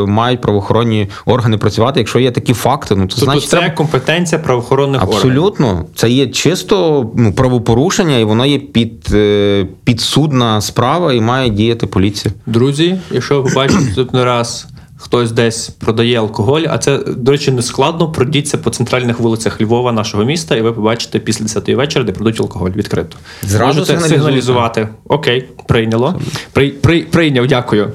мають 0.07 0.41
правоохоронні 0.41 1.09
органи 1.27 1.59
працювати. 1.59 2.01
Якщо 2.01 2.19
є 2.19 2.31
такі 2.31 2.55
факти, 2.55 2.95
ну 2.97 3.03
то 3.03 3.09
Тобто 3.09 3.25
значить 3.25 3.51
це 3.51 3.57
треба... 3.57 3.75
компетенція 3.75 4.39
правоохоронних 4.39 5.03
органів. 5.03 5.17
Абсолютно, 5.17 5.85
це 5.95 6.11
є 6.11 6.27
чисто 6.27 7.07
ну, 7.17 7.33
правопорушення, 7.33 8.19
і 8.19 8.25
воно 8.25 8.47
є 8.47 8.59
під, 8.59 9.09
е, 9.13 9.67
підсудна 9.85 10.61
справа, 10.61 11.13
і 11.13 11.21
має 11.21 11.51
діяти 11.51 11.87
поліція. 11.87 12.35
Друзі, 12.47 12.99
якщо 13.11 13.43
ви 13.43 13.49
побачите 13.49 13.81
наступний 13.81 14.25
раз. 14.25 14.67
Хтось 15.03 15.33
десь 15.33 15.69
продає 15.69 16.19
алкоголь, 16.19 16.63
а 16.69 16.79
це, 16.79 16.99
до 16.99 17.33
речі, 17.33 17.51
не 17.51 17.63
складно. 17.63 18.13
Пройдіться 18.13 18.59
по 18.59 18.71
центральних 18.71 19.21
вулицях 19.21 19.61
Львова, 19.61 19.93
нашого 19.93 20.25
міста, 20.25 20.57
і 20.57 20.61
ви 20.61 20.73
побачите 20.73 21.19
після 21.19 21.45
10-ї 21.45 21.75
вечора, 21.75 22.05
де 22.05 22.13
продають 22.13 22.41
алкоголь 22.41 22.71
відкрито. 22.71 23.17
Зразу 23.43 23.81
Можете 23.81 24.01
сигналізувати. 24.09 24.89
Окей, 25.09 25.49
прийняло. 25.69 26.21
При, 26.53 26.71
при, 26.71 27.03
прийняв, 27.03 27.47
дякую. 27.47 27.93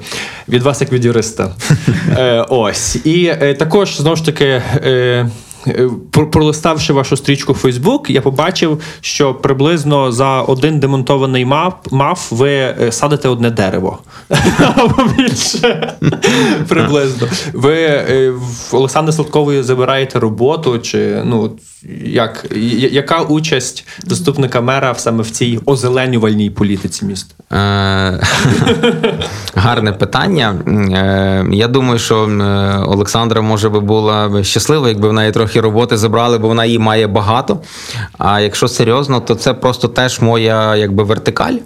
Від 0.48 0.62
вас, 0.62 0.80
як 0.80 0.92
від 0.92 1.04
юриста. 1.04 1.54
е, 2.16 2.46
ось. 2.48 3.06
І 3.06 3.26
е, 3.26 3.54
також 3.54 3.96
знову 3.96 4.16
ж 4.16 4.24
таки. 4.24 4.62
Е, 5.68 5.88
про- 6.10 6.30
Пролиставши 6.30 6.92
вашу 6.92 7.16
стрічку 7.16 7.52
в 7.52 7.60
Facebook, 7.64 8.10
я 8.10 8.20
побачив, 8.20 8.80
що 9.00 9.34
приблизно 9.34 10.12
за 10.12 10.42
один 10.42 10.80
демонтований 10.80 11.44
мап, 11.44 11.88
мав 11.90 12.28
ви 12.30 12.50
е, 12.50 12.92
садите 12.92 13.28
одне 13.28 13.50
дерево. 13.50 13.98
Або 14.76 15.02
більше. 15.16 15.92
Приблизно. 16.68 17.28
Ви 17.52 17.74
е, 17.74 18.30
в 18.30 18.76
Олександра 18.76 19.12
Сладкової 19.12 19.62
забираєте 19.62 20.18
роботу, 20.18 20.78
чи 20.78 21.22
ну 21.24 21.50
як, 22.04 22.46
яка 22.92 23.20
участь 23.20 23.84
заступника 24.06 24.60
мера 24.60 24.94
саме 24.94 25.22
в 25.22 25.30
цій 25.30 25.58
озеленювальній 25.66 26.50
політиці 26.50 27.04
міста? 27.04 27.34
Гарне 29.54 29.92
питання. 29.92 30.54
Я 31.52 31.68
думаю, 31.68 31.98
що 31.98 32.16
Олександра 32.86 33.40
може 33.40 33.68
би 33.68 33.80
була 33.80 34.44
щаслива, 34.44 34.88
якби 34.88 35.08
в 35.08 35.12
неї 35.12 35.32
трохи 35.32 35.55
роботи 35.60 35.96
забрали, 35.96 36.38
бо 36.38 36.48
вона 36.48 36.64
її 36.64 36.78
має 36.78 37.06
багато. 37.06 37.60
А 38.18 38.40
якщо 38.40 38.68
серйозно, 38.68 39.20
то 39.20 39.34
це 39.34 39.54
просто 39.54 39.88
теж 39.88 40.20
моя 40.20 40.76
якби 40.76 41.04
вертикаль. 41.04 41.56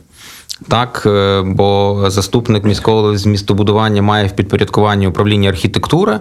Так, 0.68 1.02
е, 1.06 1.42
бо 1.44 2.04
заступник 2.06 2.64
міського 2.64 3.18
з 3.18 3.26
містобудування 3.26 4.02
має 4.02 4.26
в 4.26 4.32
підпорядкуванні 4.32 5.06
управління 5.06 5.48
архітектури, 5.48 6.20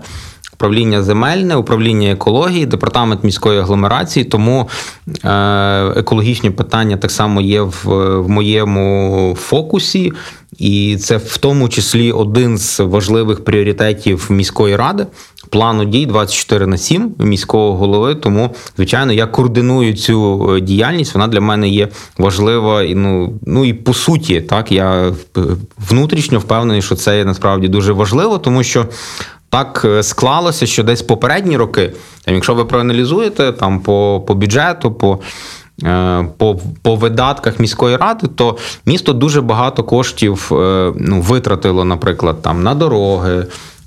управління 0.59 1.03
земельне, 1.03 1.55
управління 1.55 2.11
екології, 2.11 2.65
департамент 2.65 3.23
міської 3.23 3.59
агломерації. 3.59 4.25
Тому 4.25 4.69
е, 5.23 5.29
екологічні 5.95 6.49
питання 6.49 6.97
так 6.97 7.11
само 7.11 7.41
є 7.41 7.61
в, 7.61 7.83
в 8.19 8.29
моєму 8.29 9.35
фокусі, 9.39 10.13
і 10.57 10.97
це 10.97 11.17
в 11.17 11.37
тому 11.37 11.69
числі 11.69 12.11
один 12.11 12.57
з 12.57 12.79
важливих 12.79 13.43
пріоритетів 13.43 14.27
міської 14.29 14.75
ради. 14.75 15.05
Плану 15.49 15.85
дій 15.85 16.05
24 16.05 16.67
на 16.67 16.77
7 16.77 17.13
міського 17.19 17.75
голови. 17.75 18.15
Тому, 18.15 18.55
звичайно, 18.75 19.13
я 19.13 19.27
координую 19.27 19.93
цю 19.93 20.49
е, 20.55 20.61
діяльність. 20.61 21.13
Вона 21.13 21.27
для 21.27 21.41
мене 21.41 21.69
є 21.69 21.87
важлива 22.17 22.83
і 22.83 22.95
ну, 22.95 23.39
ну 23.45 23.65
і 23.65 23.73
по 23.73 23.93
суті, 23.93 24.41
так 24.41 24.71
я 24.71 25.07
е, 25.07 25.13
внутрішньо 25.89 26.39
впевнений, 26.39 26.81
що 26.81 26.95
це 26.95 27.25
насправді 27.25 27.67
дуже 27.67 27.93
важливо, 27.93 28.37
тому 28.37 28.63
що. 28.63 28.85
Так 29.49 29.81
е, 29.85 30.03
склалося, 30.03 30.65
що 30.65 30.83
десь 30.83 31.01
попередні 31.01 31.57
роки, 31.57 31.91
там, 32.25 32.35
якщо 32.35 32.53
ви 32.53 32.65
проаналізуєте 32.65 33.51
там 33.51 33.79
по, 33.79 34.23
по 34.27 34.35
бюджету, 34.35 34.91
по, 34.91 35.19
е, 35.83 36.25
по, 36.37 36.59
по 36.81 36.95
видатках 36.95 37.59
міської 37.59 37.97
ради, 37.97 38.27
то 38.27 38.57
місто 38.85 39.13
дуже 39.13 39.41
багато 39.41 39.83
коштів 39.83 40.49
е, 40.51 40.93
ну, 40.95 41.21
витратило, 41.21 41.85
наприклад, 41.85 42.41
там 42.41 42.63
на 42.63 42.75
дороги. 42.75 43.45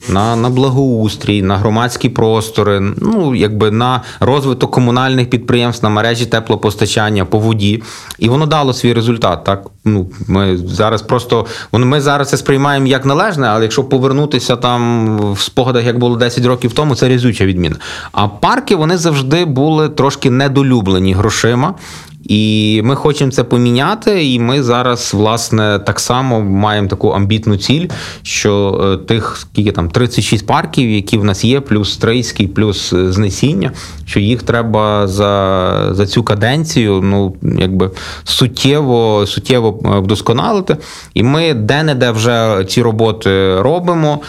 На, 0.09 0.37
на 0.37 0.51
благоустрій, 0.51 1.43
на 1.43 1.57
громадські 1.57 2.09
простори, 2.09 2.81
ну 2.81 3.35
якби 3.35 3.71
на 3.71 4.03
розвиток 4.21 4.71
комунальних 4.71 5.31
підприємств, 5.31 5.85
на 5.85 5.91
мережі 5.91 6.27
теплопостачання 6.27 7.25
по 7.25 7.39
воді, 7.39 7.83
і 8.19 8.29
воно 8.29 8.47
дало 8.47 8.73
свій 8.73 8.93
результат. 8.93 9.45
Так 9.45 9.67
ну 9.85 10.11
ми 10.29 10.57
зараз 10.57 11.03
просто 11.03 11.47
ми 11.73 12.01
зараз 12.01 12.29
це 12.29 12.37
сприймаємо 12.37 12.87
як 12.87 13.07
належне, 13.07 13.47
але 13.47 13.63
якщо 13.63 13.85
повернутися 13.85 14.57
там 14.57 15.33
в 15.33 15.41
спогадах, 15.41 15.85
як 15.85 15.99
було 15.99 16.17
10 16.17 16.47
років 16.47 16.73
тому, 16.73 16.95
це 16.95 17.09
різюча 17.09 17.47
відміна. 17.47 17.77
А 18.13 18.29
парки 18.29 18.77
вони 18.77 18.97
завжди 18.97 19.45
були 19.45 19.89
трошки 19.89 20.31
недолюблені 20.31 21.15
грошима. 21.15 21.75
І 22.25 22.81
ми 22.85 22.95
хочемо 22.95 23.31
це 23.31 23.45
поміняти. 23.45 24.33
І 24.33 24.39
ми 24.39 24.63
зараз, 24.63 25.15
власне, 25.15 25.81
так 25.87 26.01
само 26.01 26.41
маємо 26.41 26.89
таку 26.89 27.09
амбітну 27.09 27.57
ціль, 27.57 27.89
що 28.23 28.81
е, 28.85 29.07
тих 29.07 29.37
скільки 29.37 29.73
там 29.73 29.91
36 29.91 30.47
парків, 30.47 30.91
які 30.91 31.19
в 31.19 31.25
нас 31.25 31.45
є, 31.45 31.61
плюс 31.61 31.93
Стрийський, 31.93 32.47
плюс 32.47 32.93
е, 32.93 33.13
знесіння, 33.13 33.73
що 34.07 34.21
їх 34.21 34.43
треба 34.43 35.09
за, 35.09 35.89
за 35.91 36.07
цю 36.07 36.23
каденцію, 36.23 37.01
ну 37.05 37.35
якби 37.59 37.91
суттєво, 38.25 39.27
суттєво 39.27 39.81
е, 39.85 39.99
вдосконалити. 39.99 40.77
І 41.15 41.23
ми 41.23 41.55
де-не-де 41.55 42.11
вже 42.11 42.65
ці 42.69 42.83
роботи 42.83 43.61
робимо 43.63 44.21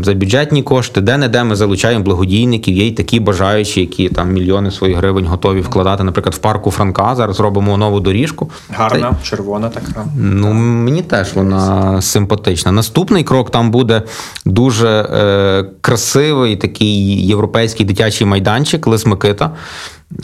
за 0.00 0.14
бюджетні 0.14 0.62
кошти, 0.62 1.00
де-не-де 1.00 1.44
ми 1.44 1.56
залучаємо 1.56 2.04
благодійників. 2.04 2.76
Є 2.76 2.86
й 2.86 2.92
такі 2.92 3.20
бажаючі, 3.20 3.80
які 3.80 4.08
там 4.08 4.32
мільйони 4.32 4.70
своїх 4.70 4.96
гривень 4.96 5.26
готові 5.26 5.60
вкладати. 5.60 6.04
Наприклад, 6.04 6.34
в 6.34 6.38
парку 6.38 6.70
Франка 6.76 7.14
зараз 7.14 7.40
робимо 7.40 7.76
нову 7.76 8.00
доріжку. 8.00 8.50
Гарна, 8.70 9.16
червона 9.22 9.68
така. 9.68 10.04
Ну, 10.16 10.52
мені 10.52 11.02
теж 11.02 11.34
вона 11.34 12.02
симпатична. 12.02 12.72
Наступний 12.72 13.24
крок 13.24 13.50
там 13.50 13.70
буде 13.70 14.02
дуже 14.44 14.88
е, 14.88 15.64
красивий 15.80 16.56
такий 16.56 17.26
європейський 17.26 17.86
дитячий 17.86 18.26
майданчик 18.26 18.86
Лис 18.86 19.06
Микита. 19.06 19.50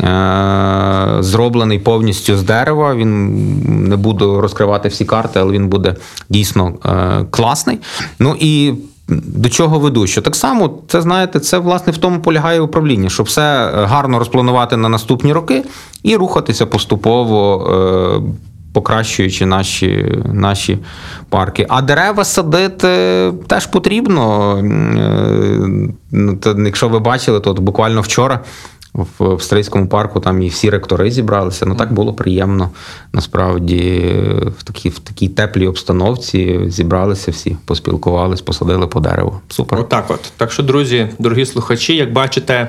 Е, 0.00 1.16
зроблений 1.20 1.78
повністю 1.78 2.36
з 2.36 2.42
дерева. 2.42 2.94
Він 2.94 3.88
не 3.88 3.96
буду 3.96 4.40
розкривати 4.40 4.88
всі 4.88 5.04
карти, 5.04 5.40
але 5.40 5.52
він 5.52 5.68
буде 5.68 5.96
дійсно 6.28 6.74
е, 6.84 7.24
класний. 7.30 7.78
Ну 8.18 8.36
і 8.40 8.74
до 9.08 9.48
чого 9.48 9.78
веду? 9.78 10.06
Що 10.06 10.22
так 10.22 10.36
само, 10.36 10.78
це 10.88 11.02
знаєте, 11.02 11.40
це 11.40 11.58
власне 11.58 11.92
в 11.92 11.96
тому 11.96 12.20
полягає 12.20 12.60
управління, 12.60 13.08
щоб 13.08 13.26
все 13.26 13.70
гарно 13.74 14.18
розпланувати 14.18 14.76
на 14.76 14.88
наступні 14.88 15.32
роки 15.32 15.64
і 16.02 16.16
рухатися 16.16 16.66
поступово. 16.66 17.70
Е, 18.26 18.32
Покращуючи 18.74 19.46
наші 19.46 20.18
наші 20.32 20.78
парки. 21.28 21.66
А 21.68 21.82
дерева 21.82 22.24
садити 22.24 22.88
теж 23.46 23.66
потрібно. 23.66 24.56
Е, 24.58 24.62
ну, 26.12 26.38
Якщо 26.64 26.88
ви 26.88 26.98
бачили, 26.98 27.40
то 27.40 27.54
буквально 27.54 28.00
вчора 28.00 28.40
в, 28.94 29.40
Стрийському 29.40 29.88
парку 29.88 30.20
там 30.20 30.42
і 30.42 30.48
всі 30.48 30.70
ректори 30.70 31.10
зібралися. 31.10 31.66
Ну 31.66 31.74
так 31.74 31.92
було 31.92 32.12
приємно. 32.12 32.70
Насправді, 33.12 34.12
в 34.58 34.62
такій, 34.62 34.88
в 34.88 34.98
такій 34.98 35.28
теплій 35.28 35.66
обстановці 35.66 36.60
зібралися 36.66 37.30
всі, 37.30 37.56
поспілкувались, 37.64 38.40
посадили 38.40 38.86
по 38.86 39.00
дереву. 39.00 39.40
Супер. 39.48 39.80
Отак 39.80 40.10
от. 40.10 40.32
Так 40.36 40.52
що, 40.52 40.62
друзі, 40.62 41.08
дорогі 41.18 41.46
слухачі, 41.46 41.96
як 41.96 42.12
бачите, 42.12 42.68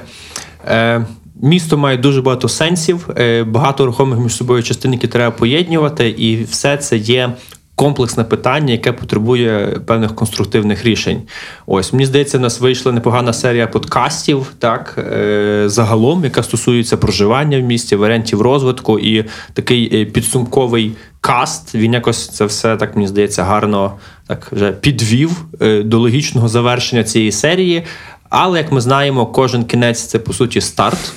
е, 0.67 1.05
місто 1.41 1.77
має 1.77 1.97
дуже 1.97 2.21
багато 2.21 2.49
сенсів, 2.49 3.09
е, 3.17 3.43
багато 3.43 3.85
рухомих 3.85 4.19
між 4.19 4.35
собою 4.35 4.63
частин, 4.63 4.93
які 4.93 5.07
треба 5.07 5.31
поєднувати, 5.31 6.09
і 6.09 6.43
все 6.43 6.77
це 6.77 6.97
є. 6.97 7.33
Комплексне 7.75 8.23
питання, 8.23 8.71
яке 8.71 8.91
потребує 8.91 9.79
певних 9.85 10.15
конструктивних 10.15 10.85
рішень. 10.85 11.21
Ось 11.65 11.93
мені 11.93 12.05
здається, 12.05 12.37
в 12.37 12.41
нас 12.41 12.59
вийшла 12.59 12.91
непогана 12.91 13.33
серія 13.33 13.67
подкастів, 13.67 14.53
так 14.59 14.95
е, 14.97 15.63
загалом, 15.65 16.23
яка 16.23 16.43
стосується 16.43 16.97
проживання 16.97 17.59
в 17.59 17.63
місті, 17.63 17.95
варіантів 17.95 18.41
розвитку 18.41 18.99
і 18.99 19.25
такий 19.53 20.01
е, 20.01 20.05
підсумковий 20.05 20.95
каст. 21.21 21.75
Він 21.75 21.93
якось 21.93 22.29
це 22.29 22.45
все 22.45 22.77
так 22.77 22.95
мені 22.95 23.07
здається 23.07 23.43
гарно 23.43 23.93
так 24.27 24.47
вже 24.51 24.71
підвів 24.71 25.45
е, 25.61 25.83
до 25.83 25.99
логічного 25.99 26.47
завершення 26.47 27.03
цієї 27.03 27.31
серії. 27.31 27.83
Але 28.35 28.57
як 28.57 28.71
ми 28.71 28.81
знаємо, 28.81 29.25
кожен 29.25 29.65
кінець 29.65 30.01
це 30.01 30.19
по 30.19 30.33
суті 30.33 30.61
старт. 30.61 31.13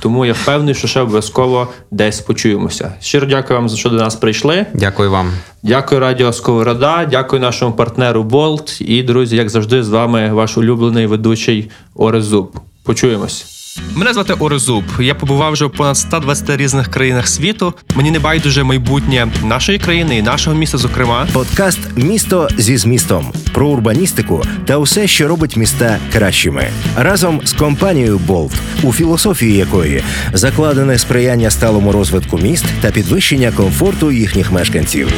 Тому 0.00 0.26
я 0.26 0.32
впевнений, 0.32 0.74
що 0.74 0.88
ще 0.88 1.00
обов'язково 1.00 1.68
десь 1.90 2.20
почуємося. 2.20 2.92
Щиро 3.00 3.26
дякую 3.26 3.58
вам 3.58 3.68
за 3.68 3.76
що 3.76 3.88
до 3.88 3.96
нас 3.96 4.14
прийшли. 4.14 4.66
Дякую 4.74 5.10
вам. 5.10 5.32
Дякую 5.62 6.00
Радіо 6.00 6.32
Сковорода, 6.32 7.08
дякую 7.10 7.42
нашому 7.42 7.72
партнеру 7.72 8.22
Болт. 8.22 8.80
І, 8.80 9.02
друзі, 9.02 9.36
як 9.36 9.50
завжди, 9.50 9.82
з 9.82 9.88
вами 9.88 10.32
ваш 10.32 10.58
улюблений 10.58 11.06
ведучий 11.06 11.70
Орезуб. 11.94 12.56
Почуємось. 12.84 13.61
Мене 13.94 14.14
звати 14.14 14.32
Орезуб. 14.32 14.84
Я 15.00 15.14
побував 15.14 15.52
вже 15.52 15.64
в 15.64 15.72
понад 15.72 15.96
120 15.96 16.50
різних 16.56 16.88
країнах 16.90 17.28
світу. 17.28 17.74
Мені 17.94 18.10
не 18.10 18.18
байдуже 18.18 18.62
майбутнє 18.62 19.28
нашої 19.44 19.78
країни 19.78 20.16
і 20.18 20.22
нашого 20.22 20.56
міста, 20.56 20.78
зокрема. 20.78 21.26
Подкаст 21.32 21.78
Місто 21.96 22.48
зі 22.58 22.76
змістом 22.76 23.32
про 23.52 23.68
урбаністику 23.68 24.42
та 24.64 24.76
усе, 24.76 25.06
що 25.06 25.28
робить 25.28 25.56
міста 25.56 25.98
кращими, 26.12 26.68
разом 26.96 27.40
з 27.44 27.52
компанією 27.52 28.18
Болт, 28.18 28.52
у 28.82 28.92
філософії 28.92 29.56
якої 29.56 30.02
закладене 30.32 30.98
сприяння 30.98 31.50
сталому 31.50 31.92
розвитку 31.92 32.38
міст 32.38 32.64
та 32.80 32.90
підвищення 32.90 33.52
комфорту 33.52 34.12
їхніх 34.12 34.52
мешканців. 34.52 35.12